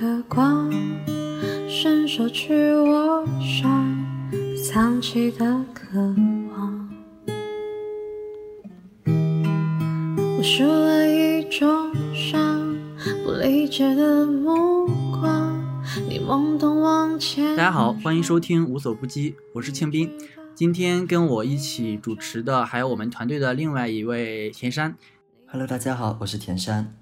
[0.00, 0.70] 的光，
[1.68, 3.96] 伸手去握上
[4.64, 5.98] 藏起的渴
[6.52, 6.88] 望。
[9.04, 12.76] 我输了一种伤，
[13.24, 15.60] 不理解的目光，
[16.08, 17.56] 你懵懂往前。
[17.56, 20.08] 大家好，欢迎收听无所不击，我是庆斌。
[20.54, 24.96] 今天跟我一起主持的还有我们团队的另外一位田山。
[25.48, 26.97] Hello，大家好，我是田山。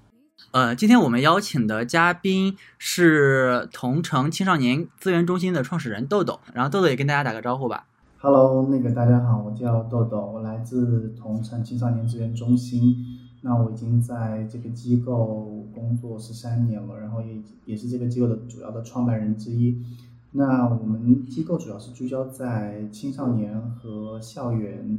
[0.51, 7.85] 呃，今天我们邀请的嘉宾是同城青少年资源中心的创始人豆豆，然后豆豆也跟大家打个招呼吧。
[8.19, 12.95] Hello，那个大家好，我叫豆豆，我来自同城青少年资源中心。
[13.41, 19.83] 那我已经在这个机构工作十三年了，然后也也是这个机构的主要的创办人之一。
[20.31, 24.97] 那我们机构主要是聚焦在青少年和校园，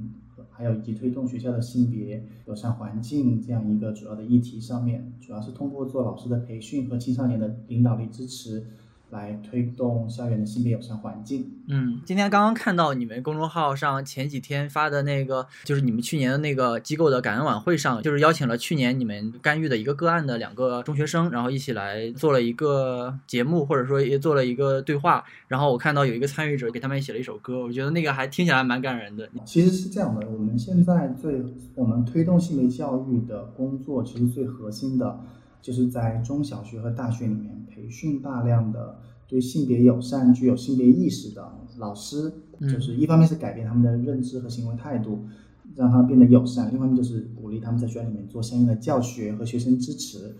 [0.58, 8.66] 还有以及推动学校的性别友善环境这样一个主要的议题上面，主要是通过做老师的培训和青少年的领导力支持，
[9.10, 11.50] 来推动校园的性别友善环境。
[11.68, 25.24] 嗯，今天刚刚看到你们公众号上前几天发的那个，就是你们去年的那个机构的感恩晚会上，就是邀请了去年你们干预的一个个案的两个中学生，然后一起来做了一个节目，或者说也做了一个对话。
[25.46, 29.28] 然后我看到有一个参与者给他们写了一首歌，我觉得那个还听起来蛮感人的。
[29.44, 31.42] 其实是这样的，我们现在最
[31.74, 35.20] 我们推动性别教育的工作，其实最核心的
[35.60, 45.24] 就是在中小学和大学里面培训大量的对性别友善、具有性别意识的老师，嗯就是一方面是改变他们的认知和行为态度，
[45.76, 50.34] 让他们变得友善；另一方面就是鼓励他们在学校里面做相应的教学和学生支持。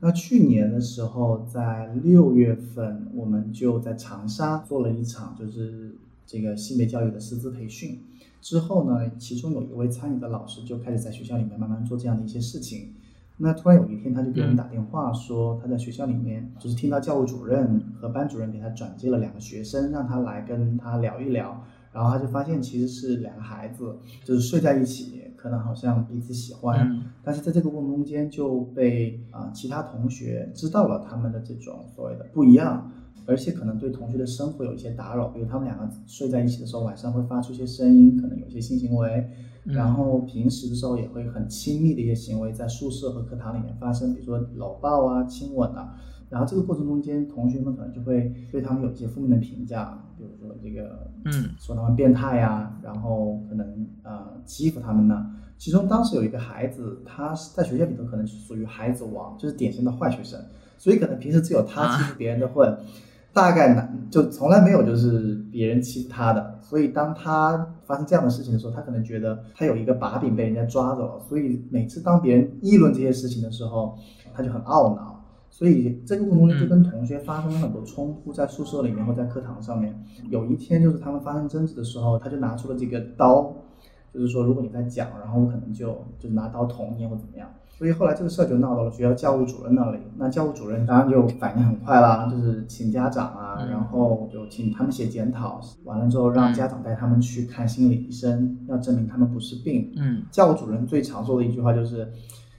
[0.00, 5.94] 那去年的时候，在六月份，我们就在长沙做了一场就是
[6.26, 8.00] 这个性别教育的师资培训。
[8.40, 12.94] 之后呢，其中有一位参与的老师就开始在学校里面慢慢做这样的一些事情。
[13.42, 21.64] 那突然有一天，他就给我们打电话说，他在学校里面就是听到教务主任和班主任给他转接了两个学生，让他来跟他聊一聊。
[21.92, 32.92] 然后他就发现其实是两个孩子，就是睡在一起，可能好像彼此喜欢，嗯但是在这个过程中间就被啊、其他同学知道了他们的这种所谓的不一样，
[33.26, 45.94] 而且可能对同学的生活有一些打扰，比如他们两个睡在一起的时候，晚上会发出一些声音，可能有一些性行为，嗯然后平时的时候也会很亲密的一些行为在宿舍和课堂里面发生，比如说搂抱啊、亲吻啊。
[46.28, 55.34] 然后这个过程中间，同学们可能就会对他们有一些负面的评价，比如说这个，嗯，说他们变态呀、然后可能呃欺负他们呢。
[55.58, 60.40] 其中当时有一个孩子，他是在学校里头可能是属于孩子王，就是典型的坏学生，
[60.78, 62.78] 所以可能平时只有他欺负别人的混，
[63.32, 66.58] 大概呢就从来没有就是别人欺负他的。
[66.60, 73.96] 所以当他发生这样的事情的时候，他可能觉得他有一个把柄被人家抓走了，所以每次当别人议论这些事情的时候，
[74.32, 75.16] 他就很懊恼。
[75.52, 79.92] 所以这个过程中就跟同学发生了很多冲突，在宿舍里面或在课堂上面。
[80.28, 83.52] 有一天就是他们发生争执的时候，他就拿出了这个刀，
[84.14, 87.50] 就是说如果你在讲，然后我可能就就拿刀捅你或怎么样。
[87.80, 99.90] 所以后来这个事儿就闹到了学校教务主任那里，那教务主任当然就反应很快啦，就是请家长啊，嗯然后就请他们写检讨，完了之后让家长带他们去看心理医生，要证明他们不是病。
[99.96, 102.12] 嗯教务主任最常说的一句话就是：“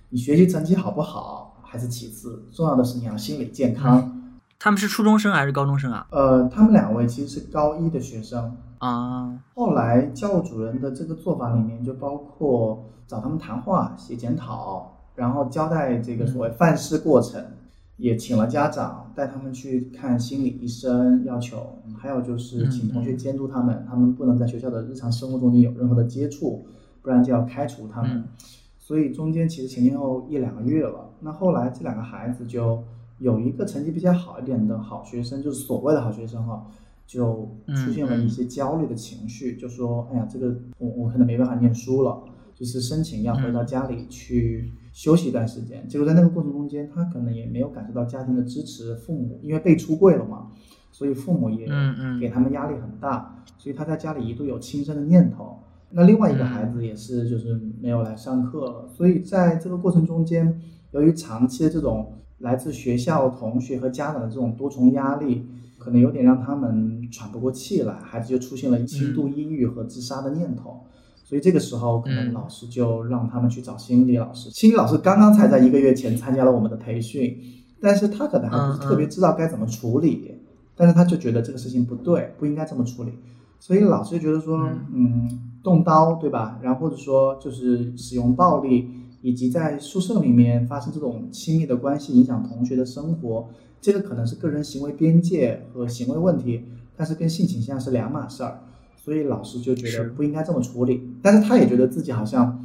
[0.10, 4.18] 你学习成绩好不好还是其次，重要的是你要心理健康。
[4.58, 6.08] 他们是初中生还是高中生啊？
[6.10, 8.58] 呃，他们两位其实是高一的学生。
[8.80, 17.46] 啊，后来教务主任的这个做法里面就包括找他们谈话、写检讨，然后交代这个所谓犯事过程，
[17.98, 26.66] 也请了家长带他们去看心理医生，要求还有就是请同学监督他们，他们不能在学校的日常生活中间有任何的接触，
[27.04, 28.12] 不然就要开除他们。
[28.18, 28.24] 嗯
[28.84, 31.12] 所以中间其实前前后后一两个月了。
[31.22, 32.84] 那后来这两个孩子就
[33.20, 36.66] 有一个成绩比较好一点的好学生，就是所谓的好学生哈，
[37.08, 42.22] 就出现了一些焦虑的情绪，就说：“哎呀，这个我我可能没办法念书了，
[42.62, 45.84] 就是申请要回到家里去休息一段时间。
[45.88, 50.52] 结果在那个过程中间，他可能也没有感受到家庭的支持，父母因为被出柜了嘛，
[50.92, 51.66] 所以父母也
[52.20, 55.58] 给他们压力很大，所以他在家里一度有轻生的念头。
[55.90, 65.48] 那另外一个孩子也是，就是没有来上课了，所以在这个过程中间，由于长期的这种来自学校、同学和家长的这种多重压力，
[65.80, 70.82] 可能有点让他们喘不过气来，孩子就出现了轻度抑郁和自杀的念头。
[71.32, 74.50] 所以这个时候，可能嗯老师就让他们去找心理老师。
[74.50, 77.42] 心理老师刚刚才在一个月前参加了我们的培训，
[77.80, 80.30] 但是他可能还不是特别知道该怎么处理，
[80.76, 83.14] 但是他就觉得这个事情不对，不应该这么处理。
[83.62, 84.58] 所以老师就觉得说，
[84.94, 86.60] 嗯，动刀对吧？
[86.62, 88.90] 然后或者说就是使用暴力，
[89.22, 93.48] 以及在宿舍里面发生这种亲密的关系，影响同学的生活，
[93.80, 96.66] 这个可能是个人行为边界和行为问题，
[96.98, 98.60] 但是跟性倾向是两码事儿，
[99.04, 101.10] 所以老师就觉得不应该这么处理。
[101.22, 102.64] 但是他也觉得自己好像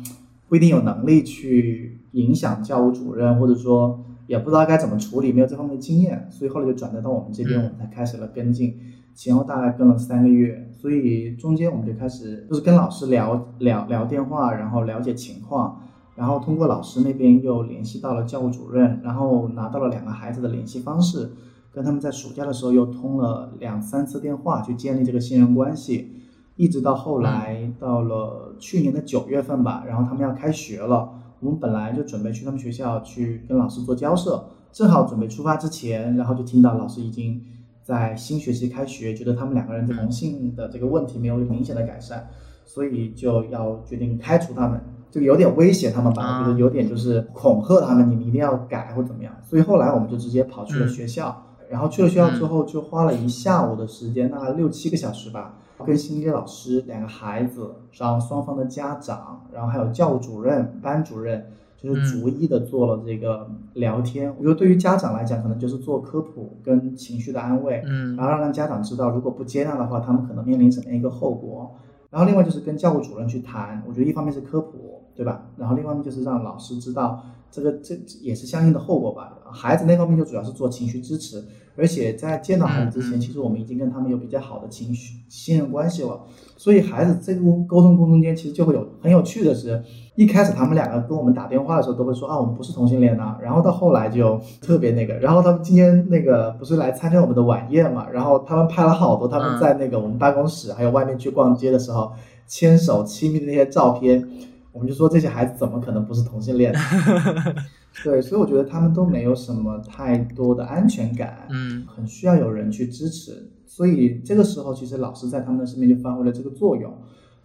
[0.48, 8.76] 不一定有能力去影响教务主任，或者说也不知道该怎么处理，没有这方面的经验，所以后来就转折到我们这边，嗯我们才开始了跟进。
[9.14, 15.80] 前后大概跟了三个月，所以中间我们就开始就是跟老师聊聊聊电话，然后了解情况，
[16.16, 21.30] 然后通过老师那边又联系到了教务主任，然后拿到了两个孩子的联系方式，
[21.72, 26.10] 跟他们在暑假的时候又通了两三次电话，去建立这个信任关系，
[26.56, 31.08] 一直到后来到了去年的九月份吧，然后他们要开学了，
[31.40, 34.42] 我们本来就准备去他们学校去跟老师做交涉，
[34.72, 37.40] 正好准备出发之前，然后就听到老师已经
[37.82, 42.26] 在新学期开学，觉得他们两个人同性的这个问题没有明显的改善，
[42.64, 44.80] 所以就要决定开除他们，
[45.10, 46.40] 就有点威胁他们吧，啊。
[46.40, 49.32] 我觉得有点就是恐吓他们，你们一定要改或怎么样。
[49.42, 50.88] 所以后来我们就直接跑去了嗯。
[50.88, 61.46] 学校，然后去了学校之后就花了一下午的时间，大概六七个小时吧，跟心理老师、两个孩子，然后双方的家长，然后还有教务主任、班主任。
[61.78, 71.70] 就是逐一的做了这个聊天，我觉得对于家长来讲，可能就是做科普跟情绪的安慰，嗯然后让家长知道，如果不接纳的话，他们可能面临什么样一个后果。
[72.10, 75.48] 然后另外就是跟教务主任去谈，我觉得一方面是科普，对吧？
[75.58, 79.36] 然后另外一面就是让老师知道这个这这也是相应的后果吧。
[79.52, 81.44] 孩子那方面就主要是做情绪支持，
[81.76, 86.20] 而且在见到孩子之前，其实我们已经跟他们有比较好的情绪信任关系了。
[86.56, 89.82] 所以孩子这个沟通过程中间，其实就会有很有趣的是，
[90.14, 102.10] 一开始他们两个跟我们打电话的时候都会说啊，我们不是同性恋呐、然后到后来就特别那个，然后他们今天那个不是来参加我们的晚宴嘛，然后他们拍了好多他们在那个我们办公室还有外面去逛街的时候
[102.46, 104.26] 牵手亲密的那些照片，
[104.72, 106.78] 我们就说这些孩子怎么可能不是同性恋呢？
[108.04, 113.50] 对，所以我觉得他们都没有什么太多的安全感，嗯很需要有人去支持。
[113.66, 116.92] 所以这个时候，其实老师在他们的身边就发挥了这个作用。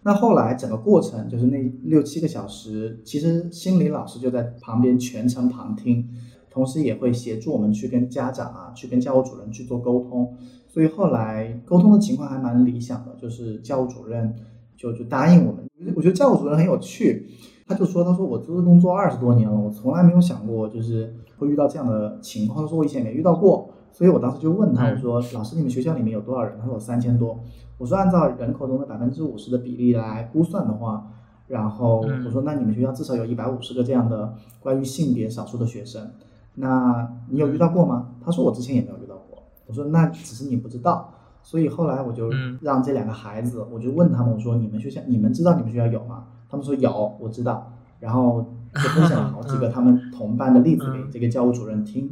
[0.03, 6.07] 那后来整个过程就是那六七个小时，其实心理老师就在旁边全程旁听，
[6.49, 10.35] 同时也会协助我们去跟家长啊，去跟教务主任去做沟通。
[10.67, 14.33] 所以后来沟通的情况还蛮理想的，就是教务主任
[14.81, 15.69] 就就答应我们。
[15.95, 17.27] 我觉得教务主任很有趣，
[17.67, 22.63] 他就说：“他说我做这工作二十多年了，我从来没有想过就是会遇到这样的情况。
[22.63, 26.57] 他说我以前也没遇到过，所以我当时就问他，嗯我说老师，你们学校里面有多少人？
[26.59, 27.39] 他说有三千多。
[27.77, 31.07] 我说按照人口中的百分之五十的比例来估算的话，
[31.47, 36.11] 然后嗯我说那你们学校至少有一百五十个这样的关于性别少数的学生，
[36.55, 38.09] 那你有遇到过吗？
[38.23, 39.43] 他说我之前也没有遇到过。
[39.67, 41.13] 我说那只是你不知道。
[41.43, 46.25] 所以后来我就嗯让这两个孩子，我就问他们，我说你们学校你们知道你们学校有吗？
[46.49, 47.71] 他们说有，我知道。
[47.99, 48.43] 然后
[48.73, 52.09] 就分享了好几个他们同班的例子给这个教务主任听。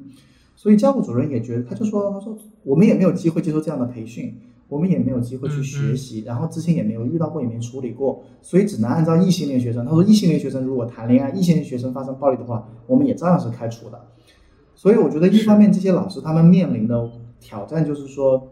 [0.56, 4.38] 所以教务主任也觉得，他就说，他说我们也没有机会接受这样的培训，
[4.68, 9.84] 我们也没有机会去学习，然后之前也没有遇到过，也没处理过，所以只能按照异性恋学生。
[9.84, 14.00] 他说，异性恋学生如果谈恋爱，异性恋学生发生暴力的话，我们也照样是开除的。
[14.76, 17.10] 所以我觉得，一方面这些老师他们面临的
[17.40, 18.49] 挑战就是说，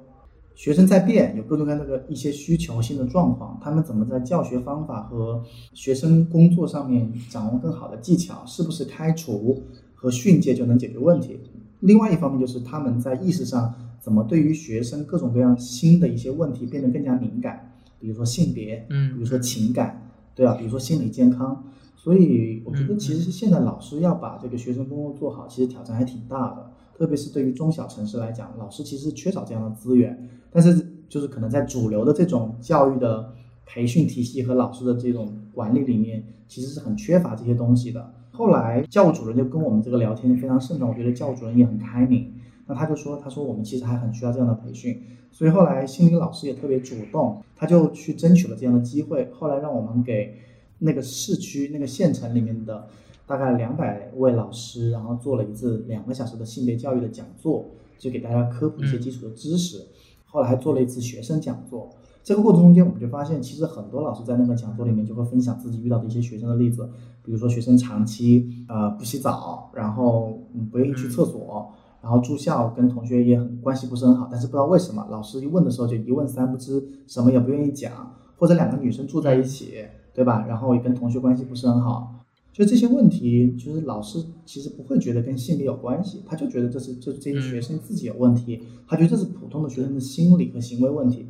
[0.57, 5.43] 学生在变，有各种各样的一些需求性的状况，他们怎么在教学方法和
[5.75, 9.61] 学生工作上面掌握更好的技巧，是不是开除
[9.93, 11.39] 和训诫就能解决问题？
[11.81, 21.63] 另外一方面就是他们在意识上怎么对于学生各种各样新的一些问题变得更加敏感，比如说性别，嗯比如说情感，对啊，比如说心理健康。
[21.95, 33.31] 所以我觉得其实现在老师要把这个学生工作做好，其实挑战还挺大的，特别是对于中小城市来讲，老师其实缺少这样的资源，但是就是可能在主流的这种教育的
[33.67, 38.13] 培训体系和老师的这种管理里面，其实是很缺乏这些东西的。
[38.31, 42.33] 后来教务主任就跟我们这个聊天非常慎重，我觉得教务主任也很开明。
[42.65, 45.01] 那他就说，他说我们其实还很需要这样的培训，
[45.31, 49.29] 所以后来心理老师也特别主动，他就去争取了这样的机会。
[49.31, 50.35] 后来让我们给
[50.79, 52.87] 那个市区、那个县城里面的
[53.27, 57.65] 大概两百位老师，然后做了一次两个小时的性别教育的讲座，
[57.99, 59.85] 就给大家科普一些基础的知识。
[60.25, 61.89] 后来还做了一次学生讲座。
[62.23, 66.89] 这个过程中间，我们就发现，其实很多老师在那个讲座里面就会分享自己遇到的一些学生的例子，
[67.23, 71.69] 比如说学生长期呃不洗澡，然后嗯不愿意去厕所，
[72.01, 80.45] 然后住校跟同学也很关系不是很好，但是不知道为什么老师一问的时候就一问三不知，什么也不愿意讲，或者两个女生住在一起，对吧？
[80.49, 82.13] 然后也跟同学关系不是很好，
[82.57, 91.27] 就这些问题，就是老师其实不会觉得跟性别有关系，他就觉得这是这这些学生自己有问题，他觉得这是普通的学生的心理和行为问题。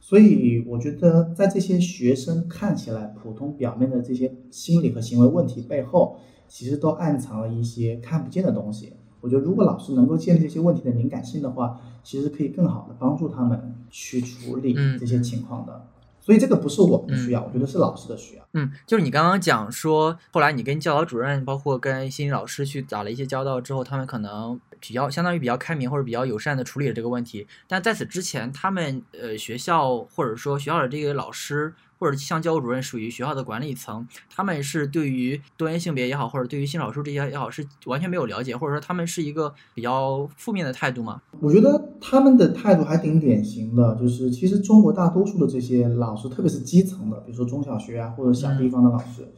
[0.00, 6.16] 所以我觉得，在这些学生看起来普通表面的这些心理和行为问题背后，
[6.48, 8.94] 其实都暗藏了一些看不见的东西。
[9.20, 15.89] 我觉得如果老师能够建立这些问题的敏感性的话，其实可以更好的帮助他们去处理嗯这些情况的。
[16.20, 18.46] 所以这个不是我们的需要，我觉得是老师的需要。
[18.52, 27.46] 嗯，就是你刚刚讲说，后来你跟教导主任，包括跟心理老师去打了一些交道之后，他们可能比较相当于比较开明或者比较友善的处理了这个问题。
[27.66, 41.20] 但在此之前，他们呃学校或者说学校的这个老师或者像教务主任属于学校的管理层，他们是对于多元性别也好，或者对于性少数这些也好，是完全没有了解，或者说他们是一个比较负面的态度吗？
[41.40, 49.28] 我觉得他们的态度还挺典型的，就是其实中国大多数的这些老师，特别是基层的，比如说中小学啊或者小地方的老师，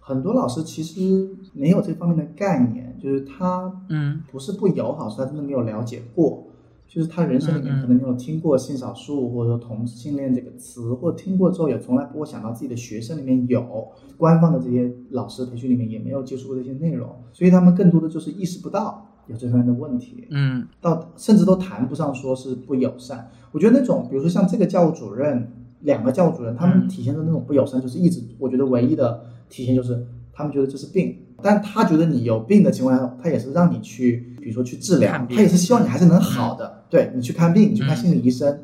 [0.00, 6.47] 很多老师其实没有这方面的概念，就是他嗯不是不友好，是他真的没有了解过。
[6.88, 20.26] 就是他人生里面可能没有听过性少数或者说同性恋这个词，或者听过之后也从来不会想到自己的学生里面有，官方的这些老师培训里面也没有接触过这些内容，所以他们更多的就是意识不到有这方面的问题。
[20.30, 20.66] 嗯。
[20.80, 23.30] 到甚至都谈不上说是不友善。
[23.52, 25.52] 我觉得那种，比如说像这个教务主任，
[25.82, 26.88] 两个教务主任，他们嗯。
[26.88, 38.60] 体现的那种不友善，就是一直我觉得唯一的体现就是他们觉得这是病，但他觉得你有病的情况下，他也是让你去，比如说去治疗他也是希望你还是能好的，对你去看病，你去看心理医生。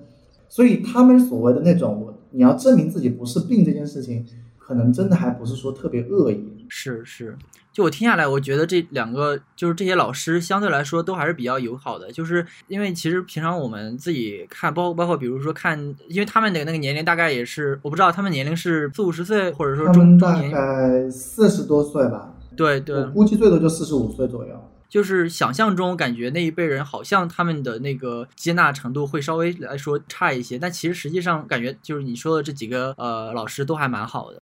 [0.48, 4.24] 所以他们所谓的那种，我你要证明自己不是病这件事情，
[4.58, 6.64] 可能真的还不是说特别恶意。
[6.68, 7.36] 是是，
[7.72, 15.78] 就我听下来，我觉得这两个就是这些老师相对来说都还是比较友好的，就是因为其实平常我们自己看，包包括比如说看，
[16.08, 24.54] 因为他们的那个年龄大概也是，我不知道他们年龄是四五十岁，或者说中中年，概四十多岁吧，对对我，估计最多就四十五岁左右。
[24.94, 34.40] 就是想象中感觉那一辈人好像他们的那个接纳程度会稍微来说差一些，但其实实际上感觉就是你说的这几个呃老师都还蛮好的。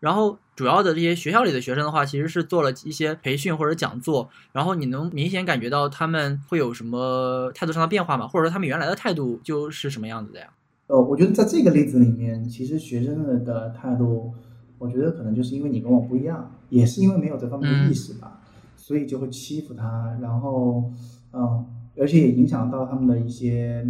[0.00, 8.26] 然后主要的这些学校里的学生的话，其实是做了一些培训或者讲座，然后你能明显感觉到他们会有什么态度上的变化吗？
[8.26, 10.48] 或者说他们原来的态度就是什么样子的呀？
[10.88, 14.34] 呃，我觉得在这个例子里面，其实学生的的态度，
[14.78, 18.41] 我觉得可能就是因为你跟我不一样，也是因为没有这方面的意识吧，
[18.82, 20.90] 所以就会欺负他，然后，
[21.32, 21.64] 嗯、
[21.96, 23.86] 而且也影响到他们的一些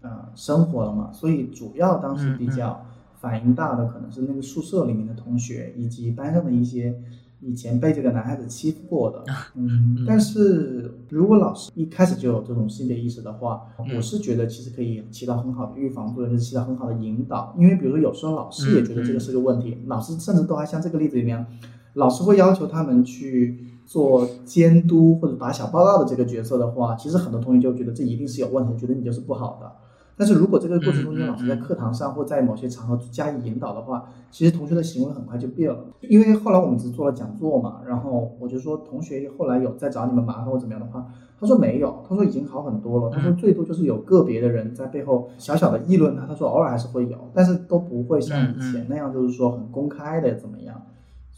[0.00, 6.94] 呃生活了嘛，所以主要当时比较反应大的可能是那个宿舍里面的同学，以及班上的一些
[7.40, 9.24] 以前被这个男孩子欺负过的，
[9.56, 13.96] 嗯， 但是如果老师一开始就有这种性别意识的话，嗯。
[13.96, 17.56] 我是觉得其实可以起到很好的预防作用，就是起到很好的引导。
[17.58, 21.44] 因为比如说有时候老师也觉得这个是个问题，老师甚至都还像这个例子里面，
[21.94, 29.72] 老师会要求他们去做监督或者打小报告的这个角色的话，其实很多同学就觉得这一定是有问题，觉得你就是不好的。
[30.14, 35.78] 但是如果这个过程中间老师在课堂上或在某些场合加以引导的话，其实同学的行为很快就变了。
[36.02, 41.06] 因为后来我们只做了讲座嘛，然后我就说同学后来有在找你们麻烦或怎么样的话，
[41.40, 50.82] 他说没有，他说已经好很多了，他说最多就是有个别的人在背后小小的议论他，他说偶尔还是会有，但是都不会像以前那样就是说很公开的怎么样。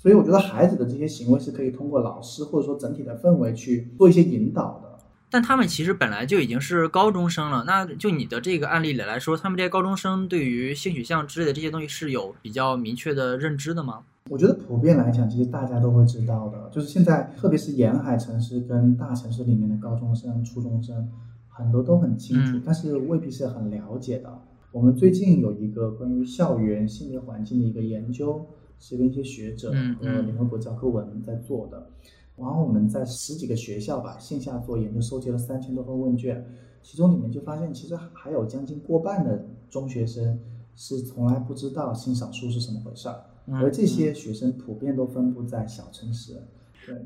[0.01, 4.99] 所以我觉得孩子的这些行为是可以通过老师或者说整体的氛围去做一些引导的。
[5.29, 14.01] 但他们其实本来就已经是高中生了，那就你的这个案例里来说，他们这些高中生对于性取向之类的这些东西是有比较明确的认知的吗？
[14.31, 21.09] 我觉得普遍来讲，其实大家都会知道的，就是现在特别是沿海城市跟大城市里面的高中生、初中生，
[21.49, 24.33] 很多都很清楚，嗯但是未必是很了解的。
[24.73, 28.47] 我们最近有一个关于校园性别环境的一个研究，
[28.81, 31.91] 是跟一些学者嗯和嗯联合国教科文在做的。
[32.37, 36.45] 然后我们在十几个学校吧线下做研究，收集了三千多份问卷，
[36.83, 40.41] 其中里面就发现，其实还有将近过半的中学生
[40.75, 43.15] 是从来不知道性少数是什么回事儿。
[43.47, 46.43] 嗯而这些学生普遍都分布在小城市，对，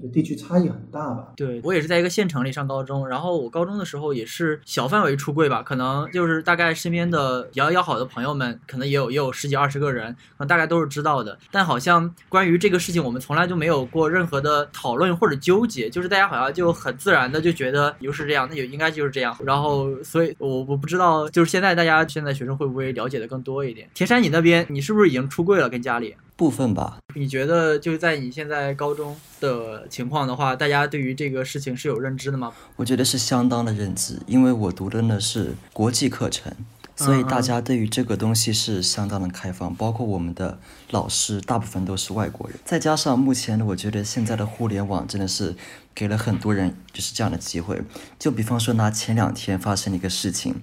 [0.02, 1.32] 就地区差异很大吧。
[1.36, 11.36] 对我也是在一个县城里上高中，然后我高中的时候也是小范围出柜吧，可能就是大概身边的比较要好的朋友们，可能也有也有十几二十个人，可能大概都是知道的。
[11.50, 19.36] 但好像关于这个事情，我们从来就没有过任何的讨论或者纠结，就是大家好像就很自然的就觉得就是这样，那就应该就是这样。
[19.44, 23.88] 然后，所以我我不知道，就是现在大家现在学生会不会了解的更多一点？
[23.94, 25.68] 田山，你那边你是不是已经出柜了？
[25.68, 26.14] 跟家里？
[26.36, 32.52] 部分吧，你觉得就在你现在高中的情况的话，大家对于这个事情是有认知的吗？
[32.76, 36.52] 我觉得是相当的认知，因为我读的呢是国际课程，
[36.96, 40.58] 所以大家对于这个东西是相当的开放，包括我们的
[40.90, 45.54] 老师大部分都是外国人，再加上目前呢，我觉得现在的互联网真的是
[45.94, 47.80] 给了很多人就是这样的机会。
[48.18, 50.56] 就比方说拿前两天发生的一个事情，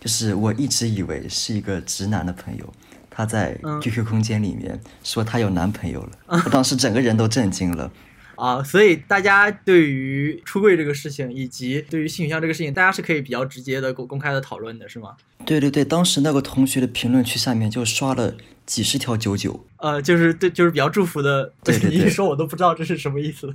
[0.00, 2.72] 就是我一直以为是一个直男的朋友。
[3.18, 7.90] 他在嗯 QQ 空间里面说她有男朋友了，我当时整个人都震惊了。
[8.36, 15.16] 啊，所以大家对于出柜这个事情，以及对于性取向这个事情，大家是可以比较直接的公公开的讨论的，是吗？
[15.44, 18.32] 对对对，当时那个同学的评论区下面就刷了
[18.64, 21.52] 几十条九九，呃，就是对，就是比较祝福的。
[21.64, 23.52] 对 对对你一说我都不知道这是什么意思。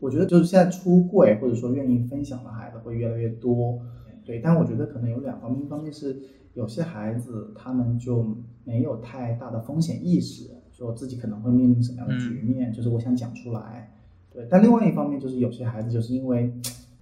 [0.00, 3.78] 我觉得就是现在出柜或者说愿意分享的孩子会越来越多，
[4.24, 6.16] 对，但我觉得可能有两方面，一方面是
[6.58, 8.26] 有些孩子他们就
[8.64, 13.94] 没有太大的风险意识，说自己可能会面临什么样的局面，就是我想讲出来，
[14.32, 16.52] 对，但另外一方面就是有些孩子就是因为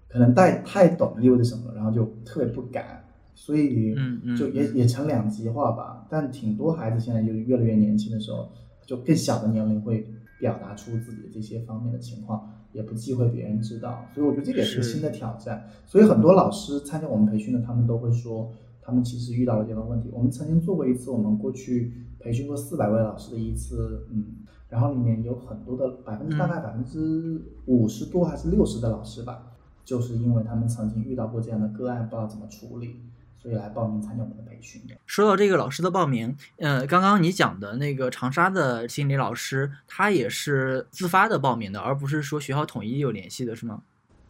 [0.08, 3.02] 可能太太懂意味着什么，然后就特别不敢，
[3.34, 6.06] 所以嗯嗯就也也成两极化吧。
[6.10, 8.50] 但挺多孩子现在就是越来越年轻的时候，
[8.84, 10.06] 就更小的年龄会
[10.38, 14.04] 表达出自己的这些方面的情况，也不忌讳别人知道。
[14.14, 15.66] 所以我觉得这个也是新的挑战。
[15.86, 18.52] 所以很多老师参加我们培训的，他们都会说，
[18.86, 20.08] 他们其实遇到了这样的问题。
[20.12, 24.24] 我们曾经做过一次，我们过去培训过四百位老师的一次，嗯，
[24.68, 29.42] 然后里面有很多的百分之大概百分之五十多还是六十的老师吧，
[29.84, 33.00] 就是因为他们曾经遇到过这样的个案，不知道怎么处理，
[33.38, 34.94] 所以来报名参加我们的培训的。
[35.04, 43.82] 说到这个老师的报名，呃，刚刚你讲的那个长沙的心理老师，他也是自发的报名的，而不是说学校统一有联系的，是吗？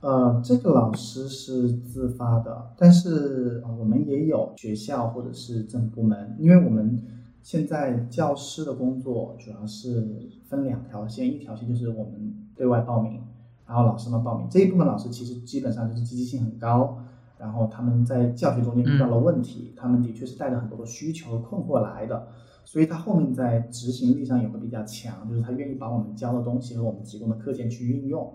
[0.06, 6.96] 呃，这个老师是自发的，但是、呃、我们也有学校或者是政府部门，因为我们
[7.42, 13.20] 现在教师的工作主要是分两条线，一条线就是我们对外报名，
[13.66, 16.98] 然后老师们报名这一部分老师其实基本上就是积极性很高，
[17.36, 22.28] 然后他们在教学中间遇到了问题，他们的确是带着很多的需求和困惑来的，
[22.64, 28.32] 所以他后面在执行力上也会比较强，就是他愿意把我们教的东西和我们提供的课件去运用。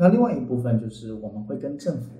[0.00, 2.12] 那另外一部分就是我们会跟政府，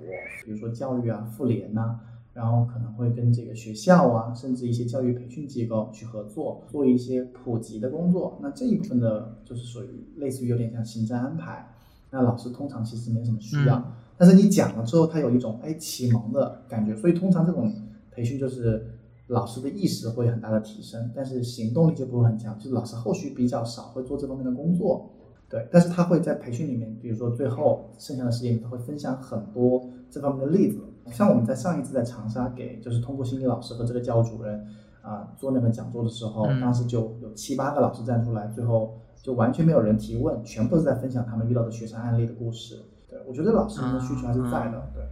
[0.45, 2.01] 比如说教育啊、妇联呐、
[2.35, 8.37] 然后可能会跟这个学校啊，甚至一些教育培训机构去合作，做一些普及的工作。
[8.43, 11.73] 那这一部分的，就是属于类似于有点像行政安排。
[12.11, 13.85] 那老师通常其实没什么需要，嗯
[14.17, 17.73] 但是你讲了之后，他有一种哎启蒙的感觉，所以通常这种
[18.11, 18.85] 培训就是
[19.29, 25.11] 老师的意识会很大的提升，但是行动力就不会很强，就是老师后续比较少会做这方面的工作。
[25.51, 30.81] 对，但是他会在培训里面，比如说最后剩下的时间里，他会分享很多这方面的例子。
[31.07, 34.67] 像我们在上一次在长沙给就是通过心理老师和这个教务主任
[35.01, 42.83] 啊、做那个讲座的时候，嗯当时就有七八个老师站出来，最后就完全没有人提问，全部是在分享他们遇到的学生案例的故事。
[43.09, 45.03] 对我觉得老师们的需求还是在的，对，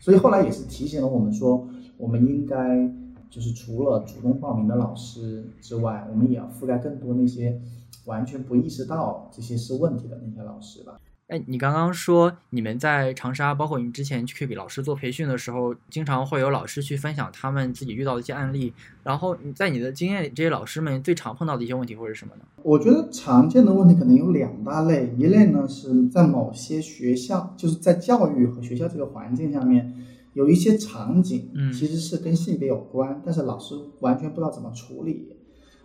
[0.00, 2.90] 所以后来也是提醒了我们说，我们应该
[3.28, 7.60] 就是除了主动报名的老师之外，我们也要覆盖更多那些
[8.06, 10.96] 完全不意识到这些是问题的那些老师吧。
[11.28, 18.74] 哎，你刚刚说你们在长沙，包括你之前去给老师做培训的时候，经常会有老师去分享他们自己遇到的一些案例。
[19.02, 22.44] 然后你在你的经验里，这些老师们最常碰到的一些问题会是什么呢？
[22.62, 29.94] 我觉得常见的问题可能有两大类，一类呢是在某些学校，就是在教育和学校这个环境下面，
[30.34, 35.28] 有一些场景嗯其实是跟性别有关，但是老师完全不知道怎么处理。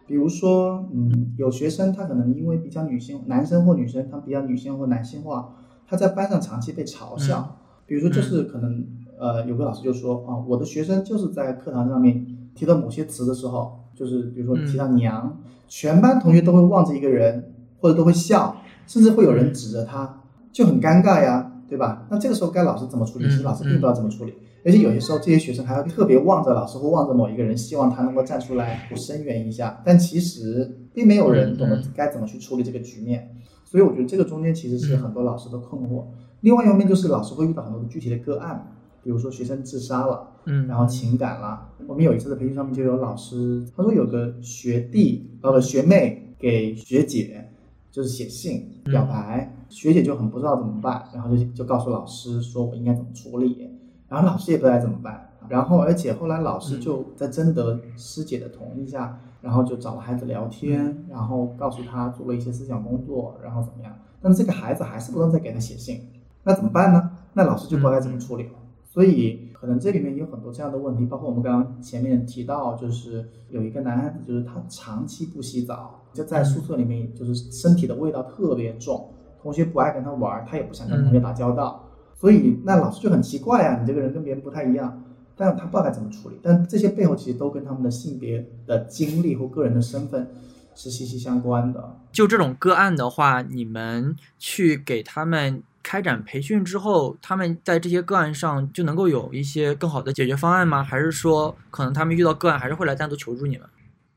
[0.07, 5.53] 比如说，嗯，有学生他可能因为比较女性，男生或女生他比较女性或男性化，
[5.85, 7.57] 他在班上长期被嘲笑。
[7.85, 8.85] 比如说，就是可能
[9.19, 18.55] 呃，有个老师就说啊，我的学生就是在课堂上面提到某些词的时候，就是比如说提到娘，全班同学都会望着一个人，或者都会笑，
[18.87, 22.05] 甚至会有人指着他，就很尴尬呀，对吧？
[22.09, 23.25] 那这个时候该老师怎么处理？
[23.25, 24.33] 嗯其实老师并不知道怎么处理，
[24.65, 33.35] 而且有些时候这些学生还会特别望着老师或望着某一个人，希望他能够站出来声援一下，但其实并没有人懂得该怎么去处理这个局面。
[33.63, 36.05] 所以我觉得这个中间其实是很多老师的困惑。
[36.41, 41.69] 另外一方面就是老师会遇到很多的具体的个案，比如说学生自杀了，嗯，然后情感啦。
[41.85, 47.49] 我们有一次的培训上面就有老师，他说有个学弟呃学妹给学姐
[47.91, 53.67] 就是写信表白，学姐就很不知道怎么办，然后就就告诉老师说我应该怎么处理，
[54.09, 66.01] 然后老师也不知道怎么办，然后而且后来老师就在征得师姐的同意下，然后就找了孩子聊天，然后告诉他做了一些思想工作，然后怎么样，但是这个孩子还是不能再给他写信，
[66.43, 67.11] 那怎么办呢？
[67.33, 68.51] 那老师就不知道该怎么处理了。
[68.83, 81.83] 所以可能这里面有很多这样的问题，包括我们刚刚前面提到，就是有一个男孩子，就是他长期不洗澡，就在宿舍里面，就是身体的味道特别重，同学不爱跟他玩，他也不想跟同学打交道，
[82.19, 85.03] 所以那老师就很奇怪啊，你这个人跟别人不太一样，
[85.35, 86.39] 但他不知道该怎么处理。
[86.41, 90.27] 但这些背后其实都跟他们的性别的经历或个人的身份
[90.73, 91.97] 是息息相关的。
[92.11, 100.83] 就这种个案的话，你们去给他们开展培训之后，他们在这些个案上就能够有一些更好的解决方案吗？
[100.83, 103.67] 还是说，可能他们遇到个案还是会来单独求助你们？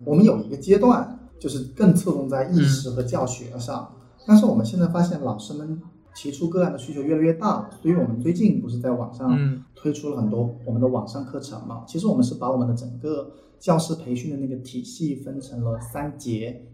[0.04, 3.92] 我们有一个阶段，就是更侧重在意识和教学上。
[4.26, 5.82] 但是我们现在发现，老师们
[6.14, 11.84] 提出个案的需求越来越大了，所以我们最近不是在网上嗯推出了很多我们的网上课程嘛？
[11.86, 16.66] 其实我们是把我们的整个教师培训的那个体系分成了三节，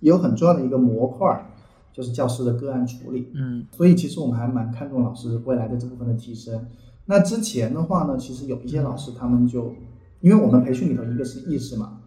[0.00, 1.46] 有很重要的一个模块儿，
[1.92, 3.30] 就是教师的个案处理。
[3.34, 6.66] 嗯所以其实我们还蛮看重老师未来的这部分的提升。
[7.06, 9.72] 那之前的话呢，其实有一些老师他们就，
[10.20, 12.00] 因为我们培训里头一个是意识嘛，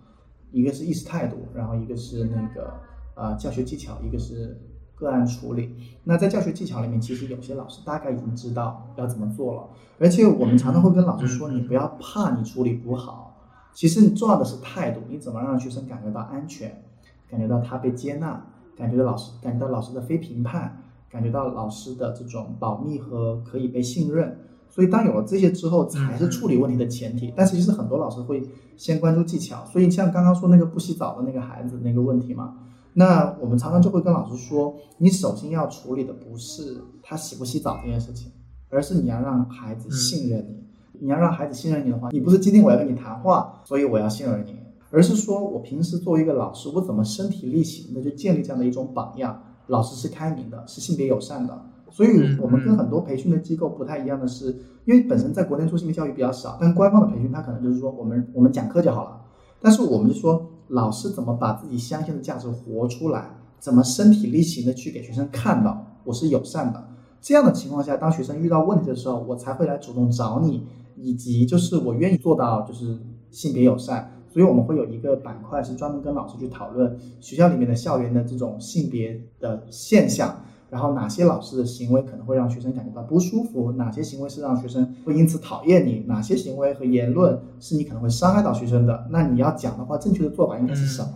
[0.51, 2.73] 一个是意识态度，然后一个是那个
[3.15, 4.59] 呃教学技巧，一个是
[5.01, 5.73] 个案处理。
[6.03, 9.63] 那在教学技巧里面，其实有些老师大概已经知道要怎么做了，
[9.99, 13.35] 而且我们常常会跟老师说，嗯你不要怕你处理不好，
[13.73, 16.83] 其实你重要的是态度，你怎么让学生感觉到安全，
[17.27, 18.45] 感觉到他被接纳，
[18.77, 24.37] 感觉到老师感觉到老师的非评判，感觉到老师的这种保密和可以被信任。
[24.69, 27.33] 所以当有了这些之后，才是处理问题的前提。
[27.35, 28.41] 但是其实很多老师会
[28.77, 32.55] 先关注技巧，所以像刚刚说那个不洗澡的那个孩子那个问题嘛，
[32.93, 38.31] 那我们常常就会跟老师说，你首先要处理的不是他洗不洗澡这件事情，
[38.69, 40.61] 而是你要让孩子信任你。
[41.03, 44.55] 你要让孩子信任你的话，你不是今天我要跟你谈话，所以我要信任你，
[44.91, 49.41] 而是说我平时作为一个老师，我怎么身体力行的去建立这样的一种榜样。
[49.65, 54.47] 老师是开明的，是性别友善的，所以我们跟很多培训的机构不太一样的是，
[54.85, 59.21] 因为本身在国内做性别教育比较少，但官方的培训它可能就是说我们我们讲课就好了，
[59.61, 63.29] 但是我们就说老师怎么把自己相信的价值活出来，
[63.59, 66.87] 怎么身体力行的去给学生看到我是友善的，
[67.21, 72.97] 这样的情况下，当学生遇到问题的时候，我才会来主动找你，以及就是我愿意做到就是
[73.29, 74.13] 性别友善。
[74.33, 91.09] 所以我们会有一个板块是专门跟老师去讨论学校里面的校园的这种性别的现象，然后哪些老师的行为可能会让学生感觉到不舒服，哪些行为是让学生会因此讨厌你，哪些行为和言论是你可能会伤害到学生的，那你要讲的话，正确的做法应该是什么？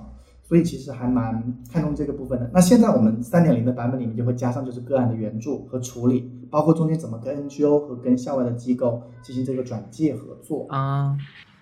[0.43, 2.47] 所以其实还蛮看重这个部分的。
[2.53, 10.67] 那现在我们三点零的版本里面就会加上就是个案的援助和处理，包括中间怎么跟 NGO 和跟校外的机构进行这个转介合作。
[10.69, 11.17] 啊。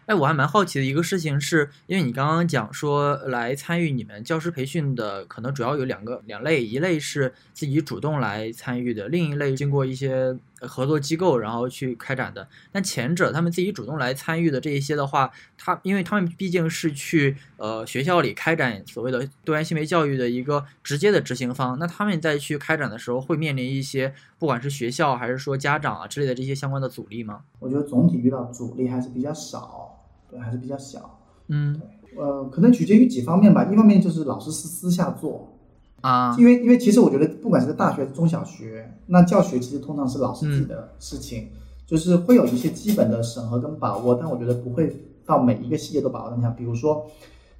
[0.05, 12.47] 哎，我还蛮好奇的一个事情是，因为你刚刚讲说来参与你们教师培训的，可能主要有两个两类，一类是自己主动来参与的，另一类经过一些合作机构然后去开展的。
[12.73, 27.41] 那前者他们自己主动来参与的这一些的话，他因为他们毕竟是去呃学校里开展所谓的多元性别教育的一个直接的执行方，那他们在去开展的时候会面临一些不管是学校还是说家长啊之类的这些相关的阻力吗？
[27.59, 29.92] 我觉得总体遇到阻力还是比较少，
[30.33, 31.19] 对，还是比较小。
[31.49, 31.79] 嗯
[32.17, 33.65] 呃，可能取决于几方面吧。
[33.71, 35.53] 一方面就是老师是私下做，
[36.01, 41.49] 啊因为因为其实我觉得，不管是在大学、中小学，那教学其实通常是老师自己的事情，
[41.85, 47.05] 就是会有一些基本的审核跟把握，但我觉得不会到每一个细节都把握得像比如说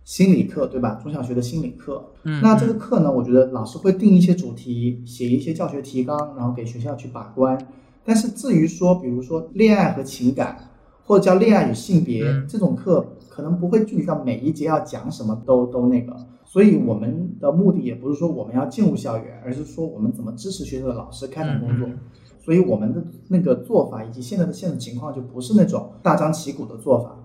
[0.05, 0.99] 心理课，对吧？
[1.01, 7.57] 中小学的心理课，嗯，那这个课呢，我觉得老师会定一些主题，写一些教学提纲，然后给学校去把关。
[8.05, 10.57] 但是至于说，比如说恋爱和情感，
[11.05, 16.15] 或者叫恋爱与性别、嗯这种课，可能不会具体到每一节要讲什么都都那个。
[16.45, 21.87] 所以我们的目的也不是说我们要进入校园，而是说我们怎么支持学校的老师开展工作。
[21.87, 21.97] 嗯
[22.45, 27.15] 所以我们的那个做法以及现在的现实情况，就不是那种大张旗鼓的做法。